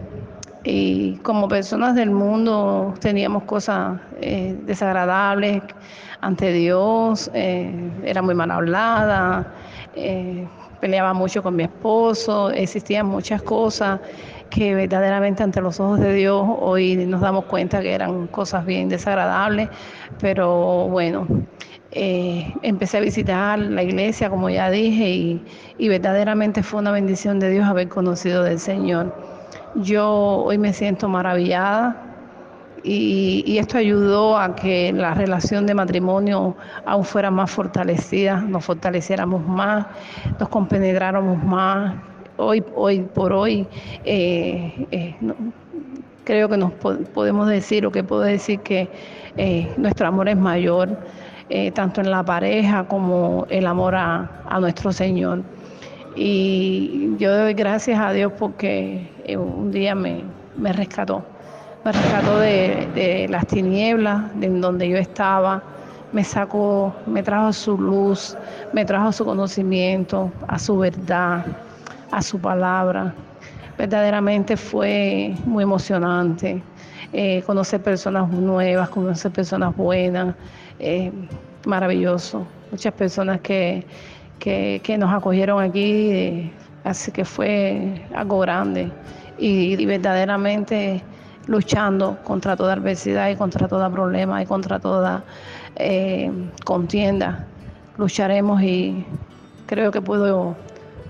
Y 0.63 1.17
como 1.17 1.47
personas 1.47 1.95
del 1.95 2.09
mundo 2.09 2.93
teníamos 2.99 3.43
cosas 3.43 3.99
eh, 4.21 4.57
desagradables 4.65 5.61
ante 6.21 6.51
Dios, 6.51 7.29
eh, 7.33 7.71
era 8.03 8.21
muy 8.21 8.33
mal 8.33 8.49
hablada, 8.49 9.53
peleaba 10.81 11.13
mucho 11.13 11.43
con 11.43 11.55
mi 11.55 11.63
esposo, 11.63 12.49
existían 12.49 13.05
muchas 13.05 13.41
cosas 13.43 13.99
que 14.49 14.73
verdaderamente 14.73 15.43
ante 15.43 15.61
los 15.61 15.79
ojos 15.79 15.99
de 15.99 16.13
Dios 16.13 16.45
hoy 16.59 16.95
nos 16.95 17.21
damos 17.21 17.45
cuenta 17.45 17.81
que 17.81 17.93
eran 17.93 18.27
cosas 18.27 18.65
bien 18.65 18.89
desagradables, 18.89 19.69
pero 20.19 20.87
bueno, 20.87 21.27
eh, 21.97 22.53
empecé 22.61 22.97
a 22.97 22.99
visitar 22.99 23.57
la 23.57 23.81
iglesia, 23.81 24.29
como 24.29 24.49
ya 24.49 24.69
dije, 24.69 25.39
y, 25.77 25.87
verdaderamente 25.87 26.61
fue 26.61 26.81
una 26.81 26.91
bendición 26.91 27.39
de 27.39 27.49
Dios 27.49 27.65
haber 27.65 27.87
conocido 27.87 28.43
del 28.43 28.59
Señor. 28.59 29.15
Yo 29.75 30.43
hoy 30.45 30.57
me 30.57 30.73
siento 30.73 31.07
maravillada 31.07 31.95
y, 32.83 33.57
esto 33.57 33.77
ayudó 33.77 34.37
a 34.37 34.57
que 34.57 34.91
la 34.91 35.13
relación 35.13 35.65
de 35.65 35.73
matrimonio 35.73 36.57
aún 36.85 37.05
fuera 37.05 37.31
más 37.31 37.49
fortalecida, 37.49 38.41
nos 38.41 38.65
fortaleciéramos 38.65 39.47
más, 39.47 39.85
nos 40.37 40.49
compenetráramos 40.49 41.41
más. 41.41 41.95
Hoy, 42.35 42.61
hoy 42.75 42.99
por 43.03 43.31
hoy, 43.31 43.65
eh, 44.03 44.85
eh, 44.91 45.15
creo 46.25 46.49
que 46.49 46.57
nos 46.57 46.73
podemos 46.73 47.47
decir, 47.47 47.85
o 47.85 47.91
que 47.91 48.03
puedo 48.03 48.23
decir 48.23 48.59
que 48.59 48.89
nuestro 49.77 50.07
amor 50.07 50.27
es 50.27 50.35
mayor 50.35 50.97
eh, 51.49 51.69
tanto 51.71 52.01
en 52.01 52.09
la 52.09 52.23
pareja 52.23 52.85
como 52.85 53.45
el 53.49 53.67
amor 53.67 53.93
a, 53.95 54.27
nuestro 54.59 54.91
Señor. 54.91 55.43
Y 56.15 57.11
yo 57.17 57.37
doy 57.37 57.53
gracias 57.53 57.99
a 57.99 58.11
Dios 58.11 58.31
porque 58.39 59.07
eh, 59.25 59.37
un 59.37 59.71
día 59.71 59.93
me, 59.93 60.23
rescató, 60.57 61.23
me 61.83 61.91
rescató 61.91 62.39
de, 62.39 63.27
las 63.29 63.45
tinieblas 63.45 64.23
de 64.39 64.49
donde 64.49 64.89
yo 64.89 64.97
estaba, 64.97 65.61
me 66.11 66.23
sacó, 66.23 66.95
me 67.05 67.21
trajo 67.21 67.53
su 67.53 67.77
luz, 67.77 68.35
me 68.73 68.83
trajo 68.83 69.11
su 69.11 69.23
conocimiento, 69.23 70.31
a 70.47 70.57
su 70.57 70.79
verdad, 70.79 71.45
a 72.09 72.21
su 72.23 72.39
palabra. 72.39 73.13
Verdaderamente 73.77 74.57
fue 74.57 75.35
muy 75.45 75.63
emocionante 75.63 76.63
eh, 77.13 77.43
conocer 77.45 77.81
personas 77.81 78.29
nuevas, 78.29 78.89
conocer 78.89 79.31
personas 79.31 79.75
buenas, 79.75 80.35
eh, 80.79 81.11
maravilloso. 81.65 82.45
Muchas 82.71 82.93
personas 82.93 83.41
que, 83.41 83.85
que, 84.39 84.97
nos 84.97 85.13
acogieron 85.13 85.61
aquí, 85.61 86.11
eh, 86.11 86.51
así 86.83 87.11
que 87.11 87.25
fue 87.25 88.01
algo 88.13 88.39
grande 88.39 88.91
y, 89.37 89.83
verdaderamente 89.85 91.01
luchando 91.47 92.17
contra 92.23 92.55
toda 92.55 92.73
adversidad 92.73 93.29
y 93.29 93.35
contra 93.35 93.67
todo 93.67 93.89
problema 93.91 94.41
y 94.41 94.45
contra 94.45 94.79
toda 94.79 95.23
eh, 95.75 96.31
contienda. 96.63 97.45
Lucharemos 97.97 98.61
y 98.61 99.05
creo 99.67 99.91
que 99.91 100.01
puedo 100.01 100.55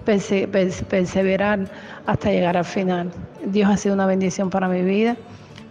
perseverar 0.05 1.67
hasta 2.05 2.31
llegar 2.31 2.57
al 2.57 2.65
final. 2.65 3.11
Dios 3.45 3.69
ha 3.69 3.77
sido 3.77 3.95
una 3.95 4.05
bendición 4.05 4.49
para 4.49 4.67
mi 4.67 4.81
vida 4.81 5.15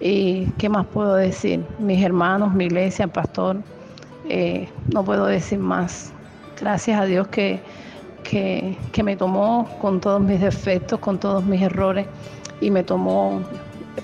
y 0.00 0.46
qué 0.58 0.68
más 0.68 0.86
puedo 0.86 1.14
decir. 1.14 1.64
Mis 1.78 2.02
hermanos, 2.02 2.52
mi 2.52 2.66
iglesia, 2.66 3.06
pastor, 3.06 3.58
eh, 4.28 4.68
no 4.92 5.04
puedo 5.04 5.26
decir 5.26 5.58
más. 5.58 6.12
Gracias 6.60 7.00
a 7.00 7.04
Dios 7.04 7.28
que, 7.28 7.60
que, 8.22 9.02
me 9.02 9.16
tomó 9.16 9.68
con 9.80 10.00
todos 10.00 10.20
mis 10.20 10.40
defectos, 10.40 10.98
con 11.00 11.18
todos 11.18 11.44
mis 11.44 11.60
errores 11.62 12.06
y 12.60 12.70
me 12.70 12.82
tomó 12.82 13.42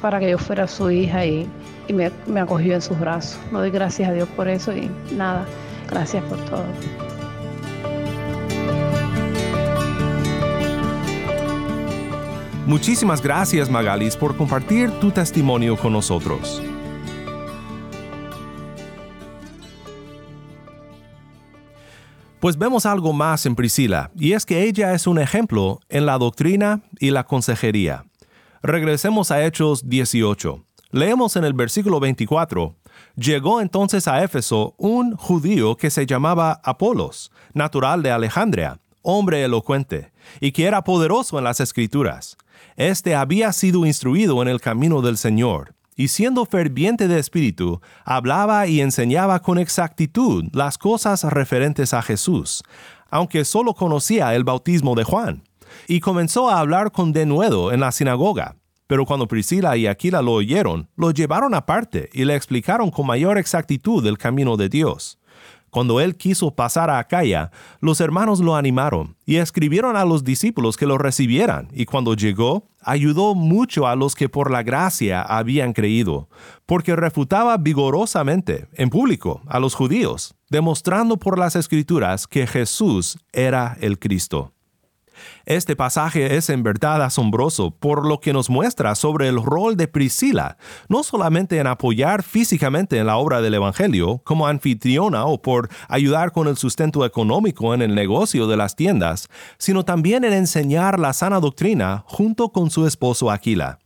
para 0.00 0.20
que 0.20 0.30
yo 0.30 0.38
fuera 0.38 0.66
su 0.66 0.90
hija 0.90 1.24
y, 1.24 1.48
me, 1.88 2.10
me, 2.26 2.40
acogió 2.40 2.74
en 2.74 2.82
sus 2.82 2.98
brazos. 2.98 3.38
Le 3.50 3.58
doy 3.58 3.70
gracias 3.70 4.08
a 4.08 4.12
Dios 4.12 4.28
por 4.36 4.48
eso 4.48 4.72
y 4.72 4.90
nada, 5.16 5.44
gracias 5.88 6.22
por 6.24 6.38
todo. 6.44 6.64
Muchísimas 12.70 13.20
gracias 13.20 13.68
Magalis 13.68 14.16
por 14.16 14.36
compartir 14.36 14.92
tu 15.00 15.10
testimonio 15.10 15.76
con 15.76 15.92
nosotros. 15.92 16.62
Pues 22.38 22.56
vemos 22.56 22.86
algo 22.86 23.12
más 23.12 23.44
en 23.44 23.56
Priscila, 23.56 24.12
y 24.16 24.34
es 24.34 24.46
que 24.46 24.62
ella 24.62 24.94
es 24.94 25.08
un 25.08 25.18
ejemplo 25.18 25.80
en 25.88 26.06
la 26.06 26.16
doctrina 26.16 26.82
y 27.00 27.10
la 27.10 27.24
consejería. 27.24 28.04
Regresemos 28.62 29.32
a 29.32 29.44
Hechos 29.44 29.88
18. 29.88 30.64
Leemos 30.92 31.34
en 31.34 31.42
el 31.42 31.54
versículo 31.54 31.98
24, 31.98 32.76
Llegó 33.16 33.60
entonces 33.60 34.06
a 34.06 34.22
Éfeso 34.22 34.76
un 34.78 35.16
judío 35.16 35.76
que 35.76 35.90
se 35.90 36.06
llamaba 36.06 36.60
Apolos, 36.62 37.32
natural 37.52 38.04
de 38.04 38.12
Alejandria, 38.12 38.78
hombre 39.02 39.42
elocuente, 39.42 40.09
y 40.40 40.52
que 40.52 40.66
era 40.66 40.84
poderoso 40.84 41.38
en 41.38 41.44
las 41.44 41.60
escrituras. 41.60 42.36
Este 42.76 43.14
había 43.14 43.52
sido 43.52 43.86
instruido 43.86 44.42
en 44.42 44.48
el 44.48 44.60
camino 44.60 45.02
del 45.02 45.16
Señor 45.16 45.74
y 46.00 46.08
siendo 46.08 46.46
ferviente 46.46 47.08
de 47.08 47.18
espíritu, 47.18 47.82
hablaba 48.06 48.66
y 48.66 48.80
enseñaba 48.80 49.42
con 49.42 49.58
exactitud 49.58 50.46
las 50.54 50.78
cosas 50.78 51.24
referentes 51.24 51.92
a 51.92 52.00
Jesús, 52.00 52.62
aunque 53.10 53.44
solo 53.44 53.74
conocía 53.74 54.34
el 54.34 54.42
bautismo 54.42 54.94
de 54.94 55.04
Juan. 55.04 55.42
Y 55.88 56.00
comenzó 56.00 56.48
a 56.48 56.58
hablar 56.58 56.90
con 56.90 57.12
denuedo 57.12 57.70
en 57.70 57.80
la 57.80 57.92
sinagoga. 57.92 58.56
Pero 58.86 59.04
cuando 59.04 59.28
Priscila 59.28 59.76
y 59.76 59.86
Aquila 59.86 60.22
lo 60.22 60.32
oyeron, 60.32 60.88
lo 60.96 61.10
llevaron 61.10 61.52
aparte 61.52 62.08
y 62.14 62.24
le 62.24 62.34
explicaron 62.34 62.90
con 62.90 63.06
mayor 63.06 63.36
exactitud 63.36 64.04
el 64.06 64.16
camino 64.16 64.56
de 64.56 64.70
Dios. 64.70 65.18
Cuando 65.70 66.00
él 66.00 66.16
quiso 66.16 66.54
pasar 66.54 66.90
a 66.90 66.98
Acaya, 66.98 67.50
los 67.80 68.00
hermanos 68.00 68.40
lo 68.40 68.56
animaron 68.56 69.16
y 69.24 69.36
escribieron 69.36 69.96
a 69.96 70.04
los 70.04 70.24
discípulos 70.24 70.76
que 70.76 70.86
lo 70.86 70.98
recibieran, 70.98 71.68
y 71.72 71.84
cuando 71.84 72.14
llegó, 72.14 72.68
ayudó 72.82 73.34
mucho 73.34 73.86
a 73.86 73.94
los 73.94 74.14
que 74.14 74.28
por 74.28 74.50
la 74.50 74.62
gracia 74.62 75.22
habían 75.22 75.72
creído, 75.72 76.28
porque 76.66 76.96
refutaba 76.96 77.56
vigorosamente, 77.56 78.68
en 78.72 78.90
público, 78.90 79.42
a 79.46 79.60
los 79.60 79.74
judíos, 79.74 80.34
demostrando 80.48 81.16
por 81.16 81.38
las 81.38 81.56
escrituras 81.56 82.26
que 82.26 82.46
Jesús 82.46 83.18
era 83.32 83.76
el 83.80 83.98
Cristo. 83.98 84.52
Este 85.46 85.76
pasaje 85.76 86.36
es 86.36 86.50
en 86.50 86.62
verdad 86.62 87.02
asombroso 87.02 87.70
por 87.70 88.06
lo 88.06 88.20
que 88.20 88.32
nos 88.32 88.50
muestra 88.50 88.94
sobre 88.94 89.28
el 89.28 89.42
rol 89.42 89.76
de 89.76 89.88
Priscila, 89.88 90.56
no 90.88 91.02
solamente 91.02 91.58
en 91.58 91.66
apoyar 91.66 92.22
físicamente 92.22 92.98
en 92.98 93.06
la 93.06 93.16
obra 93.16 93.40
del 93.40 93.54
Evangelio 93.54 94.20
como 94.24 94.46
anfitriona 94.46 95.24
o 95.24 95.40
por 95.40 95.68
ayudar 95.88 96.32
con 96.32 96.48
el 96.48 96.56
sustento 96.56 97.04
económico 97.04 97.74
en 97.74 97.82
el 97.82 97.94
negocio 97.94 98.46
de 98.46 98.56
las 98.56 98.76
tiendas, 98.76 99.28
sino 99.58 99.84
también 99.84 100.24
en 100.24 100.32
enseñar 100.32 100.98
la 100.98 101.12
sana 101.12 101.40
doctrina 101.40 102.04
junto 102.06 102.50
con 102.50 102.70
su 102.70 102.86
esposo 102.86 103.30
Aquila. 103.30 103.78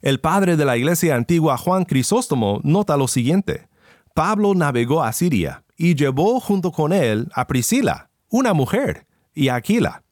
El 0.00 0.20
padre 0.20 0.56
de 0.56 0.64
la 0.64 0.76
iglesia 0.76 1.16
antigua 1.16 1.56
Juan 1.56 1.84
Crisóstomo 1.84 2.60
nota 2.62 2.96
lo 2.96 3.08
siguiente. 3.08 3.68
Pablo 4.14 4.54
navegó 4.54 5.02
a 5.02 5.12
Siria 5.12 5.64
y 5.76 5.94
llevó 5.94 6.40
junto 6.40 6.70
con 6.70 6.92
él 6.92 7.28
a 7.34 7.46
Priscila, 7.46 8.10
una 8.28 8.52
mujer, 8.52 9.06
y 9.34 9.48
a 9.48 9.54
Aquila 9.54 10.02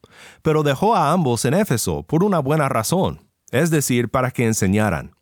pero 0.43 0.63
dejó 0.63 0.95
a 0.95 1.13
ambos 1.13 1.45
en 1.45 1.55
Éfeso 1.55 2.03
por 2.03 2.25
una 2.25 2.39
buena 2.39 2.69
razón, 2.69 3.31
es 3.51 3.71
decir, 3.71 4.09
para 4.09 4.31
que 4.31 4.47
enseñaran. 4.47 5.17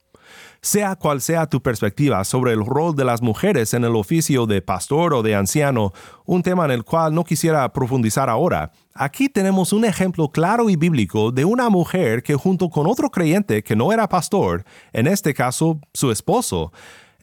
Sea 0.65 0.97
cual 0.97 1.21
sea 1.21 1.47
tu 1.47 1.63
perspectiva 1.63 2.25
sobre 2.25 2.53
el 2.53 2.65
rol 2.65 2.97
de 2.97 3.05
las 3.05 3.21
mujeres 3.21 3.75
en 3.75 3.85
el 3.85 3.95
oficio 3.95 4.47
de 4.47 4.63
pastor 4.63 5.13
o 5.13 5.23
de 5.23 5.35
anciano, 5.35 5.93
un 6.25 6.43
tema 6.43 6.65
en 6.65 6.71
el 6.71 6.85
cual 6.85 7.15
no 7.15 7.23
quisiera 7.23 7.71
profundizar 7.71 8.31
ahora, 8.31 8.73
aquí 8.95 9.29
tenemos 9.29 9.75
un 9.75 9.85
ejemplo 9.85 10.31
claro 10.31 10.71
y 10.71 10.77
bíblico 10.77 11.33
de 11.33 11.45
una 11.45 11.69
mujer 11.69 12.23
que 12.23 12.35
junto 12.35 12.71
con 12.71 12.87
otro 12.87 13.11
creyente 13.11 13.63
que 13.63 13.77
no 13.77 13.93
era 13.93 14.09
pastor, 14.09 14.65
en 14.95 15.07
este 15.07 15.35
caso 15.35 15.81
su 15.93 16.11
esposo, 16.11 16.73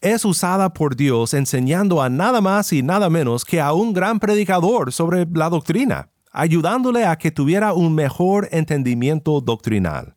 es 0.01 0.23
usada 0.23 0.73
por 0.73 0.95
Dios 0.95 1.33
enseñando 1.33 2.01
a 2.01 2.09
nada 2.09 2.41
más 2.41 2.71
y 2.73 2.83
nada 2.83 3.09
menos 3.09 3.43
que 3.43 3.59
a 3.59 3.73
un 3.73 3.93
gran 3.93 4.19
predicador 4.19 4.91
sobre 4.91 5.25
la 5.31 5.49
doctrina, 5.49 6.09
ayudándole 6.31 7.05
a 7.05 7.17
que 7.17 7.31
tuviera 7.31 7.73
un 7.73 7.93
mejor 7.93 8.47
entendimiento 8.51 9.41
doctrinal 9.41 10.15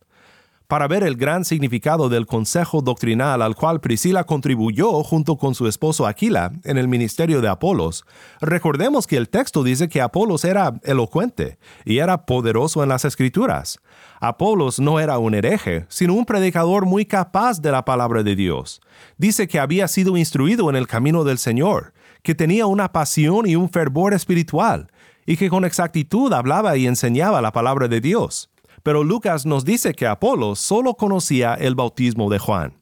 para 0.75 0.89
ver 0.89 1.05
el 1.05 1.17
gran 1.17 1.45
significado 1.45 2.09
del 2.09 2.27
consejo 2.27 2.81
doctrinal 2.81 3.43
al 3.43 3.55
cual 3.55 3.81
Priscila 3.81 4.25
contribuyó 4.25 5.05
junto 5.05 5.37
con 5.37 5.55
su 5.55 5.69
esposo 5.69 6.07
Aquila 6.07 6.53
en 6.65 6.79
el 6.79 6.89
ministerio 6.89 7.41
de 7.41 7.49
Apolos, 7.49 8.05
recordemos 8.41 9.07
que 9.07 9.17
el 9.17 9.29
texto 9.29 9.63
dice 9.63 9.89
que 9.89 10.01
Apolos 10.01 10.45
era 10.45 10.75
elocuente 10.83 11.59
y 11.85 11.99
era 11.99 12.25
poderoso 12.27 12.83
en 12.83 12.89
las 12.89 13.05
escrituras. 13.05 13.79
Apolos 14.21 14.81
no 14.81 15.01
era 15.01 15.19
un 15.19 15.35
hereje, 15.35 15.85
sino 15.89 16.15
un 16.15 16.25
predicador 16.25 16.87
muy 16.87 17.05
capaz 17.05 17.61
de 17.61 17.71
la 17.71 17.85
palabra 17.85 18.23
de 18.23 18.35
Dios. 18.35 18.81
Dice 19.19 19.47
que 19.47 19.61
había 19.61 19.87
sido 19.87 20.17
instruido 20.17 20.71
en 20.71 20.77
el 20.77 20.87
camino 20.87 21.25
del 21.25 21.39
Señor, 21.39 21.93
que 22.23 22.35
tenía 22.35 22.67
una 22.67 22.91
pasión 22.91 23.47
y 23.47 23.55
un 23.55 23.69
fervor 23.69 24.15
espiritual, 24.15 24.89
y 25.27 25.37
que 25.37 25.51
con 25.51 25.65
exactitud 25.65 26.33
hablaba 26.33 26.77
y 26.77 26.87
enseñaba 26.87 27.41
la 27.41 27.53
palabra 27.53 27.89
de 27.89 28.01
Dios. 28.01 28.51
Pero 28.83 29.03
Lucas 29.03 29.47
nos 29.47 29.65
dice 29.65 29.95
que 29.95 30.07
Apolo 30.07 30.55
solo 30.57 30.95
conocía 30.95 31.55
el 31.55 31.75
bautismo 31.75 32.29
de 32.31 32.39
Juan. 32.39 32.75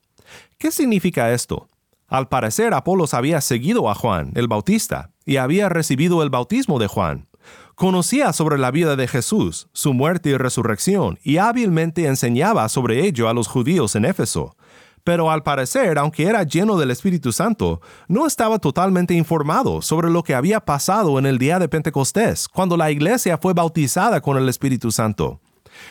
¿Qué 0.58 0.70
significa 0.70 1.32
esto? 1.32 1.68
Al 2.08 2.28
parecer, 2.28 2.74
Apolos 2.74 3.14
había 3.14 3.40
seguido 3.40 3.88
a 3.88 3.94
Juan, 3.94 4.32
el 4.34 4.46
Bautista, 4.46 5.10
y 5.24 5.36
había 5.36 5.68
recibido 5.68 6.22
el 6.22 6.30
bautismo 6.30 6.78
de 6.78 6.86
Juan. 6.86 7.28
Conocía 7.74 8.32
sobre 8.32 8.58
la 8.58 8.70
vida 8.70 8.96
de 8.96 9.08
Jesús, 9.08 9.68
su 9.72 9.94
muerte 9.94 10.30
y 10.30 10.36
resurrección, 10.36 11.18
y 11.22 11.38
hábilmente 11.38 12.06
enseñaba 12.06 12.68
sobre 12.68 13.06
ello 13.06 13.28
a 13.28 13.34
los 13.34 13.48
judíos 13.48 13.96
en 13.96 14.04
Éfeso. 14.04 14.56
Pero 15.04 15.30
al 15.30 15.42
parecer, 15.42 15.98
aunque 15.98 16.24
era 16.24 16.44
lleno 16.44 16.78
del 16.78 16.90
Espíritu 16.90 17.32
Santo, 17.32 17.80
no 18.06 18.26
estaba 18.26 18.58
totalmente 18.58 19.14
informado 19.14 19.82
sobre 19.82 20.10
lo 20.10 20.22
que 20.22 20.34
había 20.34 20.60
pasado 20.60 21.18
en 21.18 21.26
el 21.26 21.38
día 21.38 21.58
de 21.58 21.68
Pentecostés, 21.68 22.48
cuando 22.48 22.76
la 22.76 22.90
iglesia 22.90 23.38
fue 23.38 23.52
bautizada 23.52 24.20
con 24.20 24.36
el 24.36 24.48
Espíritu 24.48 24.92
Santo. 24.92 25.40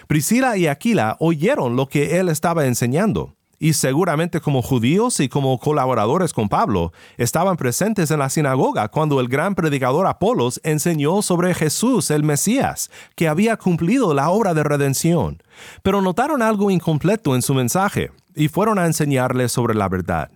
Priscila 0.07 0.57
y 0.57 0.67
Aquila 0.67 1.17
oyeron 1.19 1.75
lo 1.75 1.87
que 1.87 2.19
él 2.19 2.29
estaba 2.29 2.65
enseñando, 2.65 3.35
y 3.61 3.73
seguramente 3.73 4.41
como 4.41 4.63
judíos 4.63 5.19
y 5.19 5.29
como 5.29 5.59
colaboradores 5.59 6.33
con 6.33 6.49
Pablo, 6.49 6.93
estaban 7.17 7.57
presentes 7.57 8.09
en 8.09 8.17
la 8.17 8.29
sinagoga 8.29 8.87
cuando 8.87 9.19
el 9.19 9.27
gran 9.27 9.53
predicador 9.53 10.07
Apolos 10.07 10.59
enseñó 10.63 11.21
sobre 11.21 11.53
Jesús 11.53 12.09
el 12.09 12.23
Mesías, 12.23 12.89
que 13.15 13.27
había 13.27 13.57
cumplido 13.57 14.15
la 14.15 14.31
obra 14.31 14.55
de 14.55 14.63
redención. 14.63 15.43
Pero 15.83 16.01
notaron 16.01 16.41
algo 16.41 16.71
incompleto 16.71 17.35
en 17.35 17.43
su 17.43 17.53
mensaje, 17.53 18.09
y 18.33 18.47
fueron 18.47 18.79
a 18.79 18.87
enseñarle 18.87 19.47
sobre 19.47 19.75
la 19.75 19.87
verdad. 19.87 20.31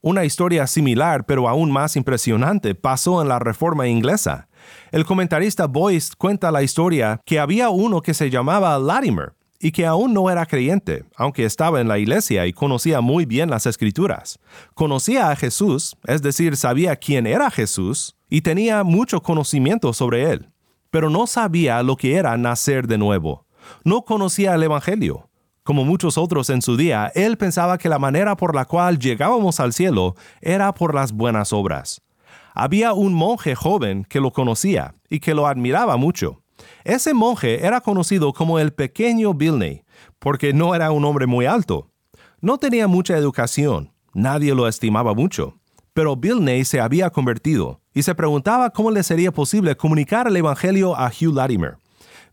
Una 0.00 0.24
historia 0.24 0.66
similar, 0.66 1.26
pero 1.26 1.48
aún 1.48 1.70
más 1.70 1.94
impresionante, 1.94 2.74
pasó 2.74 3.22
en 3.22 3.28
la 3.28 3.38
Reforma 3.38 3.86
inglesa. 3.86 4.48
El 4.90 5.04
comentarista 5.04 5.68
Boyce 5.68 6.14
cuenta 6.18 6.50
la 6.50 6.64
historia 6.64 7.20
que 7.24 7.38
había 7.38 7.70
uno 7.70 8.02
que 8.02 8.14
se 8.14 8.30
llamaba 8.30 8.76
Latimer 8.80 9.34
y 9.64 9.72
que 9.72 9.86
aún 9.86 10.12
no 10.12 10.28
era 10.28 10.44
creyente, 10.44 11.06
aunque 11.16 11.46
estaba 11.46 11.80
en 11.80 11.88
la 11.88 11.98
iglesia 11.98 12.44
y 12.44 12.52
conocía 12.52 13.00
muy 13.00 13.24
bien 13.24 13.48
las 13.48 13.64
escrituras. 13.64 14.38
Conocía 14.74 15.30
a 15.30 15.36
Jesús, 15.36 15.96
es 16.06 16.20
decir, 16.20 16.58
sabía 16.58 16.96
quién 16.96 17.26
era 17.26 17.50
Jesús, 17.50 18.14
y 18.28 18.42
tenía 18.42 18.84
mucho 18.84 19.22
conocimiento 19.22 19.94
sobre 19.94 20.30
él, 20.30 20.50
pero 20.90 21.08
no 21.08 21.26
sabía 21.26 21.82
lo 21.82 21.96
que 21.96 22.16
era 22.16 22.36
nacer 22.36 22.86
de 22.86 22.98
nuevo. 22.98 23.46
No 23.84 24.02
conocía 24.02 24.54
el 24.54 24.64
Evangelio. 24.64 25.30
Como 25.62 25.86
muchos 25.86 26.18
otros 26.18 26.50
en 26.50 26.60
su 26.60 26.76
día, 26.76 27.10
él 27.14 27.38
pensaba 27.38 27.78
que 27.78 27.88
la 27.88 27.98
manera 27.98 28.36
por 28.36 28.54
la 28.54 28.66
cual 28.66 28.98
llegábamos 28.98 29.60
al 29.60 29.72
cielo 29.72 30.14
era 30.42 30.74
por 30.74 30.94
las 30.94 31.10
buenas 31.10 31.54
obras 31.54 32.02
había 32.54 32.92
un 32.92 33.12
monje 33.12 33.56
joven 33.56 34.04
que 34.04 34.20
lo 34.20 34.32
conocía 34.32 34.94
y 35.10 35.18
que 35.18 35.34
lo 35.34 35.48
admiraba 35.48 35.96
mucho. 35.96 36.43
Ese 36.84 37.14
monje 37.14 37.64
era 37.64 37.80
conocido 37.80 38.34
como 38.34 38.58
el 38.58 38.74
pequeño 38.74 39.32
Bilney, 39.32 39.84
porque 40.18 40.52
no 40.52 40.74
era 40.74 40.90
un 40.90 41.06
hombre 41.06 41.26
muy 41.26 41.46
alto. 41.46 41.90
No 42.42 42.58
tenía 42.58 42.86
mucha 42.88 43.16
educación, 43.16 43.90
nadie 44.12 44.54
lo 44.54 44.68
estimaba 44.68 45.14
mucho, 45.14 45.58
pero 45.94 46.14
Bilney 46.14 46.66
se 46.66 46.82
había 46.82 47.08
convertido 47.08 47.80
y 47.94 48.02
se 48.02 48.14
preguntaba 48.14 48.68
cómo 48.68 48.90
le 48.90 49.02
sería 49.02 49.32
posible 49.32 49.74
comunicar 49.78 50.28
el 50.28 50.36
Evangelio 50.36 50.94
a 50.94 51.08
Hugh 51.08 51.34
Latimer. 51.34 51.78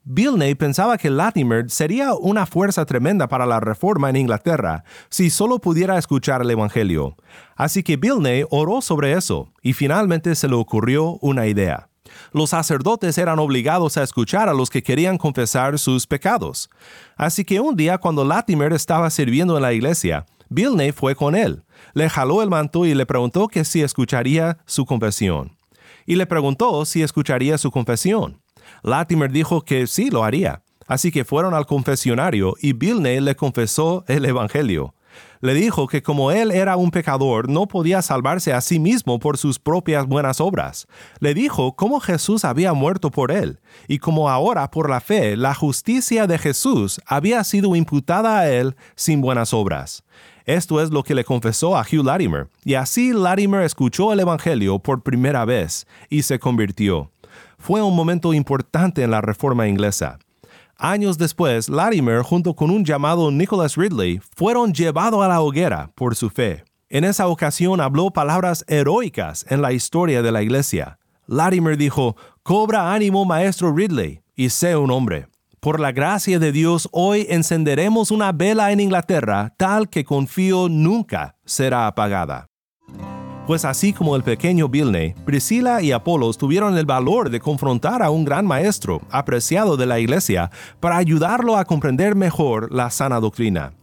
Bilney 0.04 0.54
pensaba 0.56 0.98
que 0.98 1.10
Latimer 1.10 1.70
sería 1.70 2.14
una 2.14 2.46
fuerza 2.46 2.86
tremenda 2.86 3.30
para 3.30 3.46
la 3.46 3.62
reforma 3.62 4.10
en 4.10 4.18
Inglaterra 4.18 4.84
si 5.10 5.30
solo 5.30 5.60
pudiera 5.60 5.98
escuchar 5.98 6.42
el 6.42 6.52
Evangelio. 6.52 7.16
Así 7.56 7.84
que 7.84 7.96
Bilney 7.96 8.44
oró 8.50 8.82
sobre 8.82 9.14
eso 9.14 9.54
y 9.62 9.72
finalmente 9.72 10.36
se 10.36 10.50
le 10.50 10.56
ocurrió 10.56 11.20
una 11.22 11.48
idea. 11.48 11.91
Los 12.32 12.52
sacerdotes 12.52 13.18
eran 13.18 13.40
obligados 13.40 13.98
a 13.98 14.04
escuchar 14.04 14.50
a 14.50 14.54
los 14.54 14.70
que 14.70 14.84
querían 14.84 15.18
confesar 15.18 15.78
sus 15.80 16.08
pecados. 16.08 16.70
Así 17.16 17.44
que 17.46 17.60
un 17.60 17.76
día 17.76 17.98
cuando 17.98 18.24
Latimer 18.24 18.74
estaba 18.74 19.10
sirviendo 19.10 19.56
en 19.56 19.64
la 19.64 19.74
iglesia, 19.74 20.26
Bilney 20.50 20.92
fue 20.92 21.16
con 21.16 21.36
él, 21.36 21.64
le 21.94 22.10
jaló 22.10 22.42
el 22.42 22.50
manto 22.50 22.86
y 22.86 22.94
le 22.94 23.06
preguntó 23.06 23.48
que 23.48 23.64
si 23.64 23.82
escucharía 23.82 24.58
su 24.66 24.86
confesión. 24.86 25.58
Y 26.06 26.16
le 26.16 26.26
preguntó 26.26 26.84
si 26.86 27.04
escucharía 27.04 27.58
su 27.58 27.72
confesión. 27.72 28.42
Latimer 28.84 29.32
dijo 29.32 29.62
que 29.62 29.88
sí 29.88 30.10
lo 30.10 30.24
haría, 30.24 30.64
así 30.88 31.12
que 31.12 31.26
fueron 31.26 31.54
al 31.54 31.66
confesionario 31.66 32.56
y 32.60 32.74
Bilney 32.74 33.20
le 33.22 33.36
confesó 33.36 34.04
el 34.08 34.26
Evangelio. 34.26 34.94
Le 35.42 35.54
dijo 35.54 35.88
que 35.88 36.02
como 36.02 36.32
él 36.32 36.52
era 36.52 36.78
un 36.78 36.92
pecador, 36.92 37.50
no 37.50 37.68
podía 37.68 38.02
salvarse 38.02 38.54
a 38.54 38.62
sí 38.62 38.80
mismo 38.80 39.20
por 39.20 39.38
sus 39.38 39.60
propias 39.60 40.06
buenas 40.06 40.40
obras. 40.40 40.88
Le 41.20 41.34
dijo 41.34 41.76
cómo 41.76 42.00
Jesús 42.00 42.46
había 42.46 42.74
muerto 42.74 43.12
por 43.12 43.32
él, 43.32 43.60
y 43.88 44.00
cómo 44.00 44.30
ahora 44.30 44.72
por 44.72 44.90
la 44.90 45.02
fe 45.02 45.36
la 45.36 45.54
justicia 45.54 46.28
de 46.28 46.38
Jesús 46.38 47.02
había 47.06 47.44
sido 47.44 47.76
imputada 47.76 48.40
a 48.40 48.50
él 48.50 48.76
sin 48.96 49.20
buenas 49.22 49.54
obras. 49.54 50.04
Esto 50.46 50.82
es 50.82 50.92
lo 50.92 51.04
que 51.04 51.16
le 51.16 51.24
confesó 51.24 51.78
a 51.78 51.82
Hugh 51.82 52.06
Latimer, 52.06 52.48
y 52.64 52.76
así 52.76 53.12
Latimer 53.12 53.64
escuchó 53.64 54.14
el 54.14 54.20
Evangelio 54.20 54.80
por 54.80 55.04
primera 55.04 55.46
vez 55.46 55.86
y 56.10 56.22
se 56.24 56.40
convirtió 56.40 57.12
fue 57.62 57.82
un 57.84 57.96
momento 57.96 58.34
importante 58.34 59.04
en 59.04 59.12
la 59.12 59.22
reforma 59.22 59.68
inglesa. 59.68 60.18
Años 60.84 61.20
después, 61.20 61.70
Latimer, 61.70 62.24
junto 62.24 62.56
con 62.56 62.72
un 62.72 62.84
llamado 62.84 63.30
Nicholas 63.30 63.78
Ridley, 63.78 64.20
fueron 64.36 64.74
llevados 64.74 65.24
a 65.24 65.28
la 65.28 65.40
hoguera 65.40 65.92
por 65.94 66.16
su 66.16 66.32
fe. 66.32 66.64
En 66.90 67.04
esa 67.04 67.28
ocasión 67.28 67.80
habló 67.80 68.10
palabras 68.10 68.66
heroicas 68.68 69.46
en 69.48 69.62
la 69.62 69.74
historia 69.74 70.24
de 70.24 70.32
la 70.32 70.42
iglesia. 70.42 70.98
Latimer 71.28 71.78
dijo, 71.78 72.16
Cobra 72.42 72.92
ánimo, 72.96 73.26
maestro 73.26 73.72
Ridley, 73.72 74.24
y 74.36 74.50
sé 74.50 74.76
un 74.76 74.90
hombre. 74.90 75.28
Por 75.60 75.80
la 75.80 75.92
gracia 75.92 76.40
de 76.40 76.52
Dios, 76.52 76.90
hoy 76.92 77.28
encenderemos 77.30 78.10
una 78.10 78.32
vela 78.32 78.72
en 78.72 78.80
Inglaterra 78.80 79.54
tal 79.58 79.88
que 79.88 80.04
confío 80.04 80.68
nunca 80.68 81.36
será 81.46 81.86
apagada. 81.86 82.48
Pues 83.48 83.66
así 83.66 83.92
como 83.92 84.16
el 84.16 84.24
pequeño 84.24 84.70
Bilney, 84.70 85.14
Priscila 85.26 85.82
y 85.82 85.92
Apolos 85.92 86.38
tuvieron 86.38 86.78
el 86.78 86.86
valor 86.86 87.32
de 87.32 87.40
confrontar 87.40 88.04
a 88.04 88.12
un 88.12 88.24
gran 88.24 88.46
maestro, 88.46 89.02
apreciado 89.10 89.78
de 89.78 89.88
la 89.88 90.00
iglesia, 90.00 90.52
para 90.80 90.98
ayudarlo 90.98 91.58
a 91.58 91.66
comprender 91.66 92.16
mejor 92.16 92.72
la 92.72 92.92
sana 92.92 93.20
doctrina. 93.20 93.74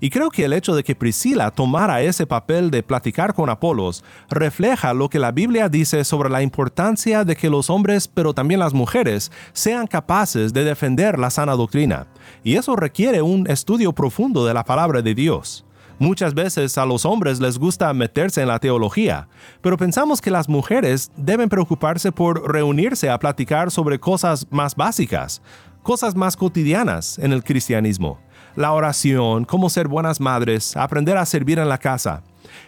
Y 0.00 0.10
creo 0.10 0.30
que 0.30 0.44
el 0.44 0.52
hecho 0.52 0.74
de 0.74 0.82
que 0.82 0.96
Priscila 0.96 1.52
tomara 1.52 2.02
ese 2.02 2.26
papel 2.26 2.70
de 2.70 2.82
platicar 2.82 3.34
con 3.34 3.48
Apolos 3.48 4.04
refleja 4.30 4.92
lo 4.94 5.08
que 5.08 5.18
la 5.18 5.32
Biblia 5.32 5.68
dice 5.68 6.04
sobre 6.04 6.28
la 6.28 6.42
importancia 6.42 7.24
de 7.24 7.36
que 7.36 7.50
los 7.50 7.70
hombres, 7.70 8.08
pero 8.08 8.34
también 8.34 8.60
las 8.60 8.74
mujeres, 8.74 9.30
sean 9.52 9.86
capaces 9.86 10.52
de 10.52 10.64
defender 10.64 11.18
la 11.18 11.30
sana 11.30 11.54
doctrina. 11.54 12.08
Y 12.42 12.56
eso 12.56 12.74
requiere 12.76 13.22
un 13.22 13.48
estudio 13.48 13.92
profundo 13.92 14.44
de 14.44 14.54
la 14.54 14.64
palabra 14.64 15.02
de 15.02 15.14
Dios. 15.14 15.64
Muchas 15.98 16.34
veces 16.34 16.76
a 16.76 16.86
los 16.86 17.04
hombres 17.04 17.40
les 17.40 17.56
gusta 17.56 17.92
meterse 17.94 18.42
en 18.42 18.48
la 18.48 18.58
teología, 18.58 19.28
pero 19.60 19.76
pensamos 19.76 20.20
que 20.20 20.30
las 20.30 20.48
mujeres 20.48 21.12
deben 21.16 21.48
preocuparse 21.48 22.10
por 22.10 22.50
reunirse 22.52 23.08
a 23.08 23.18
platicar 23.18 23.70
sobre 23.70 24.00
cosas 24.00 24.46
más 24.50 24.74
básicas, 24.74 25.40
cosas 25.84 26.16
más 26.16 26.36
cotidianas 26.36 27.18
en 27.20 27.32
el 27.32 27.44
cristianismo. 27.44 28.18
La 28.56 28.72
oración, 28.72 29.44
cómo 29.44 29.70
ser 29.70 29.86
buenas 29.86 30.20
madres, 30.20 30.76
aprender 30.76 31.16
a 31.16 31.26
servir 31.26 31.58
en 31.60 31.68
la 31.68 31.78
casa. 31.78 32.24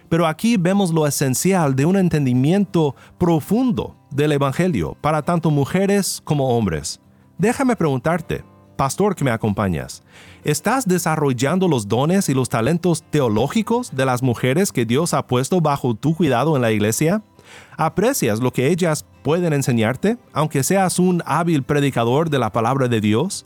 Pero 0.08 0.26
aquí 0.26 0.56
vemos 0.56 0.92
lo 0.92 1.06
esencial 1.06 1.74
de 1.74 1.84
un 1.84 1.96
entendimiento 1.96 2.94
profundo 3.18 3.96
del 4.10 4.32
Evangelio 4.32 4.96
para 5.00 5.22
tanto 5.22 5.50
mujeres 5.50 6.20
como 6.24 6.56
hombres. 6.56 7.00
Déjame 7.38 7.76
preguntarte, 7.76 8.44
pastor 8.76 9.14
que 9.14 9.24
me 9.24 9.30
acompañas, 9.30 10.02
¿estás 10.46 10.87
desarrollando 10.87 11.66
los 11.66 11.88
dones 11.88 12.28
y 12.28 12.35
los 12.35 12.48
talentos 12.48 13.02
teológicos 13.11 13.96
de 13.96 14.06
las 14.06 14.22
mujeres 14.22 14.70
que 14.70 14.87
Dios 14.87 15.12
ha 15.12 15.26
puesto 15.26 15.61
bajo 15.61 15.96
tu 15.96 16.14
cuidado 16.14 16.54
en 16.54 16.62
la 16.62 16.70
iglesia? 16.70 17.22
¿Aprecias 17.76 18.38
lo 18.38 18.52
que 18.52 18.68
ellas 18.68 19.04
pueden 19.24 19.52
enseñarte, 19.52 20.18
aunque 20.32 20.62
seas 20.62 21.00
un 21.00 21.20
hábil 21.26 21.64
predicador 21.64 22.30
de 22.30 22.38
la 22.38 22.52
palabra 22.52 22.87
de 22.87 23.00
Dios? 23.00 23.44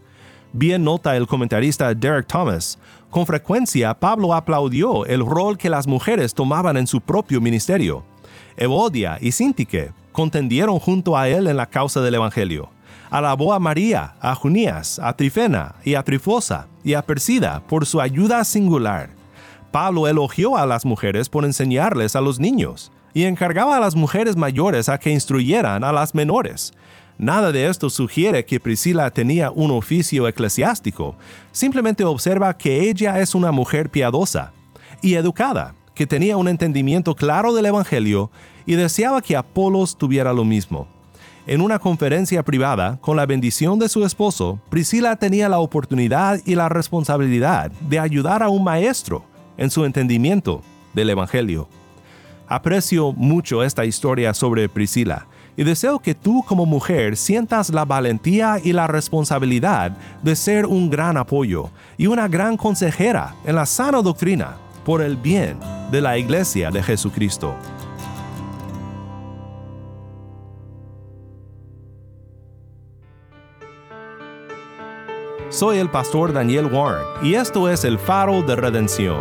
Bien 0.52 0.84
nota 0.84 1.16
el 1.16 1.26
comentarista 1.26 1.94
Derek 1.94 2.26
Thomas, 2.26 2.78
con 3.08 3.24
frecuencia 3.24 3.98
Pablo 3.98 4.34
aplaudió 4.34 5.06
el 5.06 5.24
rol 5.24 5.56
que 5.56 5.70
las 5.70 5.86
mujeres 5.86 6.34
tomaban 6.34 6.76
en 6.76 6.86
su 6.86 7.00
propio 7.00 7.40
ministerio. 7.40 8.04
Evodia 8.58 9.16
y 9.22 9.32
Sintique 9.32 9.92
contendieron 10.12 10.78
junto 10.78 11.16
a 11.16 11.30
él 11.30 11.46
en 11.46 11.56
la 11.56 11.64
causa 11.64 12.02
del 12.02 12.16
Evangelio. 12.16 12.68
Alabó 13.10 13.52
a 13.52 13.58
María, 13.58 14.14
a 14.20 14.36
Junías, 14.36 15.00
a 15.00 15.12
Trifena 15.14 15.74
y 15.84 15.94
a 15.94 16.04
Trifosa 16.04 16.68
y 16.84 16.94
a 16.94 17.02
Persida 17.02 17.60
por 17.66 17.84
su 17.84 18.00
ayuda 18.00 18.44
singular. 18.44 19.10
Pablo 19.72 20.06
elogió 20.06 20.56
a 20.56 20.64
las 20.64 20.84
mujeres 20.84 21.28
por 21.28 21.44
enseñarles 21.44 22.14
a 22.14 22.20
los 22.20 22.38
niños 22.38 22.92
y 23.12 23.24
encargaba 23.24 23.76
a 23.76 23.80
las 23.80 23.96
mujeres 23.96 24.36
mayores 24.36 24.88
a 24.88 24.98
que 24.98 25.10
instruyeran 25.10 25.82
a 25.82 25.92
las 25.92 26.14
menores. 26.14 26.72
Nada 27.18 27.52
de 27.52 27.66
esto 27.66 27.90
sugiere 27.90 28.44
que 28.44 28.60
Priscila 28.60 29.10
tenía 29.10 29.50
un 29.50 29.72
oficio 29.72 30.26
eclesiástico, 30.26 31.16
simplemente 31.52 32.04
observa 32.04 32.56
que 32.56 32.88
ella 32.88 33.20
es 33.20 33.34
una 33.34 33.52
mujer 33.52 33.90
piadosa 33.90 34.52
y 35.02 35.14
educada, 35.14 35.74
que 35.94 36.06
tenía 36.06 36.36
un 36.36 36.48
entendimiento 36.48 37.14
claro 37.14 37.52
del 37.52 37.66
Evangelio 37.66 38.30
y 38.66 38.74
deseaba 38.74 39.20
que 39.20 39.36
Apolos 39.36 39.98
tuviera 39.98 40.32
lo 40.32 40.44
mismo. 40.44 40.99
En 41.46 41.62
una 41.62 41.78
conferencia 41.78 42.42
privada, 42.42 42.98
con 43.00 43.16
la 43.16 43.24
bendición 43.24 43.78
de 43.78 43.88
su 43.88 44.04
esposo, 44.04 44.60
Priscila 44.68 45.16
tenía 45.16 45.48
la 45.48 45.58
oportunidad 45.58 46.38
y 46.44 46.54
la 46.54 46.68
responsabilidad 46.68 47.72
de 47.88 47.98
ayudar 47.98 48.42
a 48.42 48.50
un 48.50 48.62
maestro 48.62 49.24
en 49.56 49.70
su 49.70 49.84
entendimiento 49.84 50.62
del 50.92 51.10
Evangelio. 51.10 51.68
Aprecio 52.46 53.12
mucho 53.12 53.62
esta 53.62 53.84
historia 53.84 54.34
sobre 54.34 54.68
Priscila 54.68 55.26
y 55.56 55.64
deseo 55.64 55.98
que 55.98 56.14
tú 56.14 56.44
como 56.46 56.66
mujer 56.66 57.16
sientas 57.16 57.70
la 57.70 57.84
valentía 57.84 58.58
y 58.62 58.72
la 58.72 58.86
responsabilidad 58.86 59.96
de 60.22 60.36
ser 60.36 60.66
un 60.66 60.90
gran 60.90 61.16
apoyo 61.16 61.70
y 61.96 62.06
una 62.06 62.28
gran 62.28 62.56
consejera 62.56 63.34
en 63.44 63.56
la 63.56 63.66
sana 63.66 64.02
doctrina 64.02 64.56
por 64.84 65.00
el 65.00 65.16
bien 65.16 65.58
de 65.90 66.00
la 66.00 66.18
iglesia 66.18 66.70
de 66.70 66.82
Jesucristo. 66.82 67.54
Soy 75.50 75.78
el 75.78 75.90
pastor 75.90 76.32
Daniel 76.32 76.66
Warren 76.66 77.04
y 77.24 77.34
esto 77.34 77.68
es 77.68 77.84
el 77.84 77.98
faro 77.98 78.40
de 78.42 78.54
redención. 78.54 79.20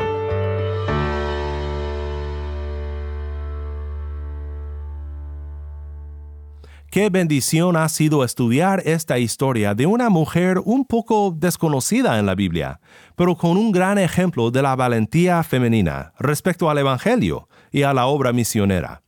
Qué 6.91 7.09
bendición 7.09 7.75
ha 7.75 7.89
sido 7.89 8.23
estudiar 8.23 8.83
esta 8.85 9.17
historia 9.17 9.73
de 9.73 9.87
una 9.87 10.11
mujer 10.11 10.59
un 10.63 10.85
poco 10.85 11.33
desconocida 11.35 12.19
en 12.19 12.27
la 12.27 12.35
Biblia, 12.35 12.79
pero 13.15 13.35
con 13.35 13.57
un 13.57 13.71
gran 13.71 13.97
ejemplo 13.97 14.51
de 14.51 14.61
la 14.61 14.75
valentía 14.75 15.41
femenina 15.41 16.13
respecto 16.19 16.69
al 16.69 16.77
Evangelio 16.77 17.49
y 17.71 17.81
a 17.81 17.93
la 17.95 18.05
obra 18.05 18.33
misionera. 18.33 19.01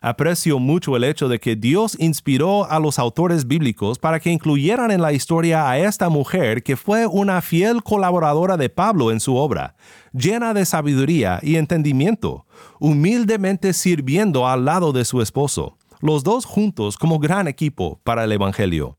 Aprecio 0.00 0.58
mucho 0.58 0.96
el 0.96 1.04
hecho 1.04 1.28
de 1.28 1.40
que 1.40 1.56
Dios 1.56 1.96
inspiró 1.98 2.70
a 2.70 2.78
los 2.78 2.98
autores 2.98 3.46
bíblicos 3.46 3.98
para 3.98 4.20
que 4.20 4.30
incluyeran 4.30 4.90
en 4.90 5.02
la 5.02 5.12
historia 5.12 5.68
a 5.68 5.78
esta 5.78 6.08
mujer 6.08 6.62
que 6.62 6.76
fue 6.76 7.06
una 7.06 7.40
fiel 7.40 7.82
colaboradora 7.82 8.56
de 8.56 8.68
Pablo 8.68 9.10
en 9.10 9.20
su 9.20 9.36
obra, 9.36 9.76
llena 10.12 10.54
de 10.54 10.64
sabiduría 10.64 11.40
y 11.42 11.56
entendimiento, 11.56 12.46
humildemente 12.78 13.72
sirviendo 13.72 14.46
al 14.46 14.64
lado 14.64 14.92
de 14.92 15.04
su 15.04 15.20
esposo 15.22 15.76
los 16.00 16.22
dos 16.22 16.44
juntos 16.44 16.98
como 16.98 17.18
gran 17.18 17.48
equipo 17.48 17.98
para 18.04 18.24
el 18.24 18.32
Evangelio. 18.32 18.98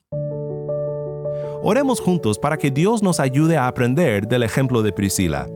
Oremos 1.62 2.00
juntos 2.00 2.40
para 2.40 2.58
que 2.58 2.72
Dios 2.72 3.04
nos 3.04 3.20
ayude 3.20 3.58
a 3.58 3.68
aprender 3.68 4.28
del 4.28 4.42
ejemplo 4.42 4.82
de 4.82 4.92
Priscila. 4.92 5.48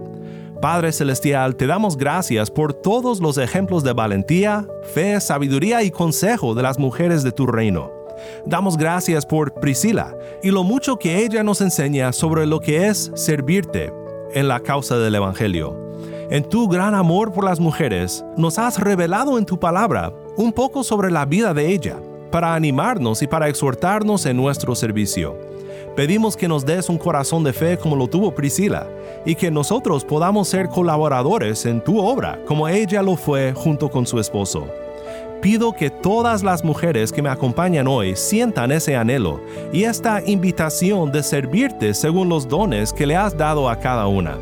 Padre 0.62 0.92
Celestial, 0.92 1.56
te 1.56 1.68
damos 1.68 1.96
gracias 1.96 2.52
por 2.52 2.74
todos 2.74 3.22
los 3.22 3.38
ejemplos 3.38 3.82
de 3.82 3.94
valentía, 3.94 4.68
fe, 4.94 5.22
sabiduría 5.22 5.84
y 5.84 5.92
consejo 5.92 6.54
de 6.54 6.64
las 6.64 6.78
mujeres 6.78 7.24
de 7.24 7.32
tu 7.32 7.48
reino. 7.48 7.90
Damos 8.46 8.76
gracias 8.76 9.26
por 9.26 9.54
Priscila 9.54 10.14
y 10.44 10.52
lo 10.52 10.64
mucho 10.64 10.98
que 10.98 11.24
ella 11.24 11.44
nos 11.44 11.62
enseña 11.62 12.12
sobre 12.12 12.46
lo 12.46 12.60
que 12.60 12.88
es 12.88 13.10
servirte 13.16 13.94
en 14.34 14.50
la 14.50 14.60
causa 14.60 14.98
del 14.98 15.16
Evangelio. 15.16 15.78
En 16.30 16.44
tu 16.44 16.68
gran 16.68 16.94
amor 16.94 17.32
por 17.32 17.46
las 17.46 17.62
mujeres, 17.62 18.26
nos 18.36 18.60
has 18.60 18.80
revelado 18.80 19.38
en 19.38 19.46
tu 19.46 19.58
palabra 19.58 20.12
un 20.36 20.52
poco 20.52 20.84
sobre 20.84 21.10
la 21.10 21.26
vida 21.26 21.54
de 21.54 21.72
ella, 21.72 21.96
para 22.32 22.54
animarnos 22.54 23.22
y 23.22 23.28
para 23.28 23.48
exhortarnos 23.48 24.26
en 24.26 24.36
nuestro 24.36 24.76
servicio. 24.76 25.49
Pedimos 25.96 26.38
que 26.38 26.48
nos 26.48 26.66
des 26.66 26.90
un 26.90 26.98
corazón 26.98 27.44
de 27.44 27.54
fe 27.54 27.78
como 27.78 27.96
lo 27.96 28.08
tuvo 28.08 28.34
Priscila 28.34 28.88
y 29.26 29.36
que 29.36 29.52
nosotros 29.52 30.06
podamos 30.06 30.48
ser 30.48 30.70
colaboradores 30.70 31.66
en 31.66 31.84
tu 31.84 32.00
obra 32.00 32.40
como 32.46 32.68
ella 32.68 33.02
lo 33.02 33.16
fue 33.16 33.54
junto 33.54 33.90
con 33.90 34.06
su 34.06 34.20
esposo. 34.20 34.68
Pido 35.42 35.72
que 35.72 35.90
todas 35.90 36.44
las 36.44 36.64
mujeres 36.64 37.14
que 37.14 37.22
me 37.22 37.30
acompañan 37.30 37.88
hoy 37.88 38.16
sientan 38.16 38.72
ese 38.72 38.98
anhelo 38.98 39.40
y 39.72 39.84
esta 39.84 40.22
invitación 40.26 41.12
de 41.12 41.24
servirte 41.24 41.94
según 41.94 42.28
los 42.28 42.48
dones 42.48 42.92
que 42.92 43.06
le 43.06 43.16
has 43.16 43.38
dado 43.38 43.70
a 43.70 43.78
cada 43.78 44.08
una. 44.08 44.38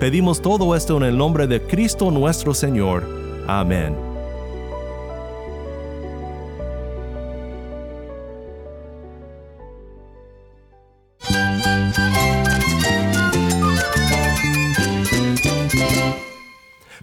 Pedimos 0.00 0.42
todo 0.42 0.74
esto 0.74 0.96
en 0.96 1.04
el 1.04 1.16
nombre 1.16 1.46
de 1.46 1.62
Cristo 1.62 2.10
nuestro 2.10 2.54
Señor. 2.54 3.04
Amén. 3.46 4.11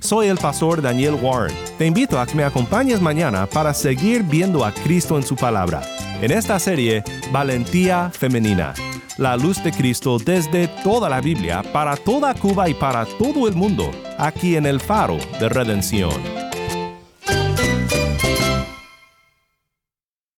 Soy 0.10 0.26
el 0.26 0.40
pastor 0.40 0.82
Daniel 0.82 1.14
Warren. 1.22 1.56
Te 1.78 1.86
invito 1.86 2.20
a 2.20 2.26
que 2.26 2.34
me 2.34 2.44
acompañes 2.44 3.00
mañana 3.00 3.46
para 3.46 3.76
seguir 3.76 4.24
viendo 4.24 4.66
a 4.66 4.72
Cristo 4.72 5.18
en 5.18 5.24
su 5.24 5.36
palabra. 5.36 5.84
En 6.20 6.32
esta 6.32 6.58
serie, 6.58 7.04
Valentía 7.32 8.10
Femenina. 8.12 8.74
La 9.18 9.38
luz 9.38 9.64
de 9.64 9.72
Cristo 9.72 10.18
desde 10.18 10.68
toda 10.84 11.10
la 11.10 11.22
Biblia, 11.22 11.62
para 11.62 11.96
toda 11.96 12.34
Cuba 12.34 12.68
y 12.68 12.74
para 12.74 13.06
todo 13.06 13.48
el 13.48 13.54
mundo, 13.54 13.92
aquí 14.18 14.56
en 14.56 14.66
el 14.66 14.80
faro 14.80 15.20
de 15.40 15.48
redención. 15.48 16.39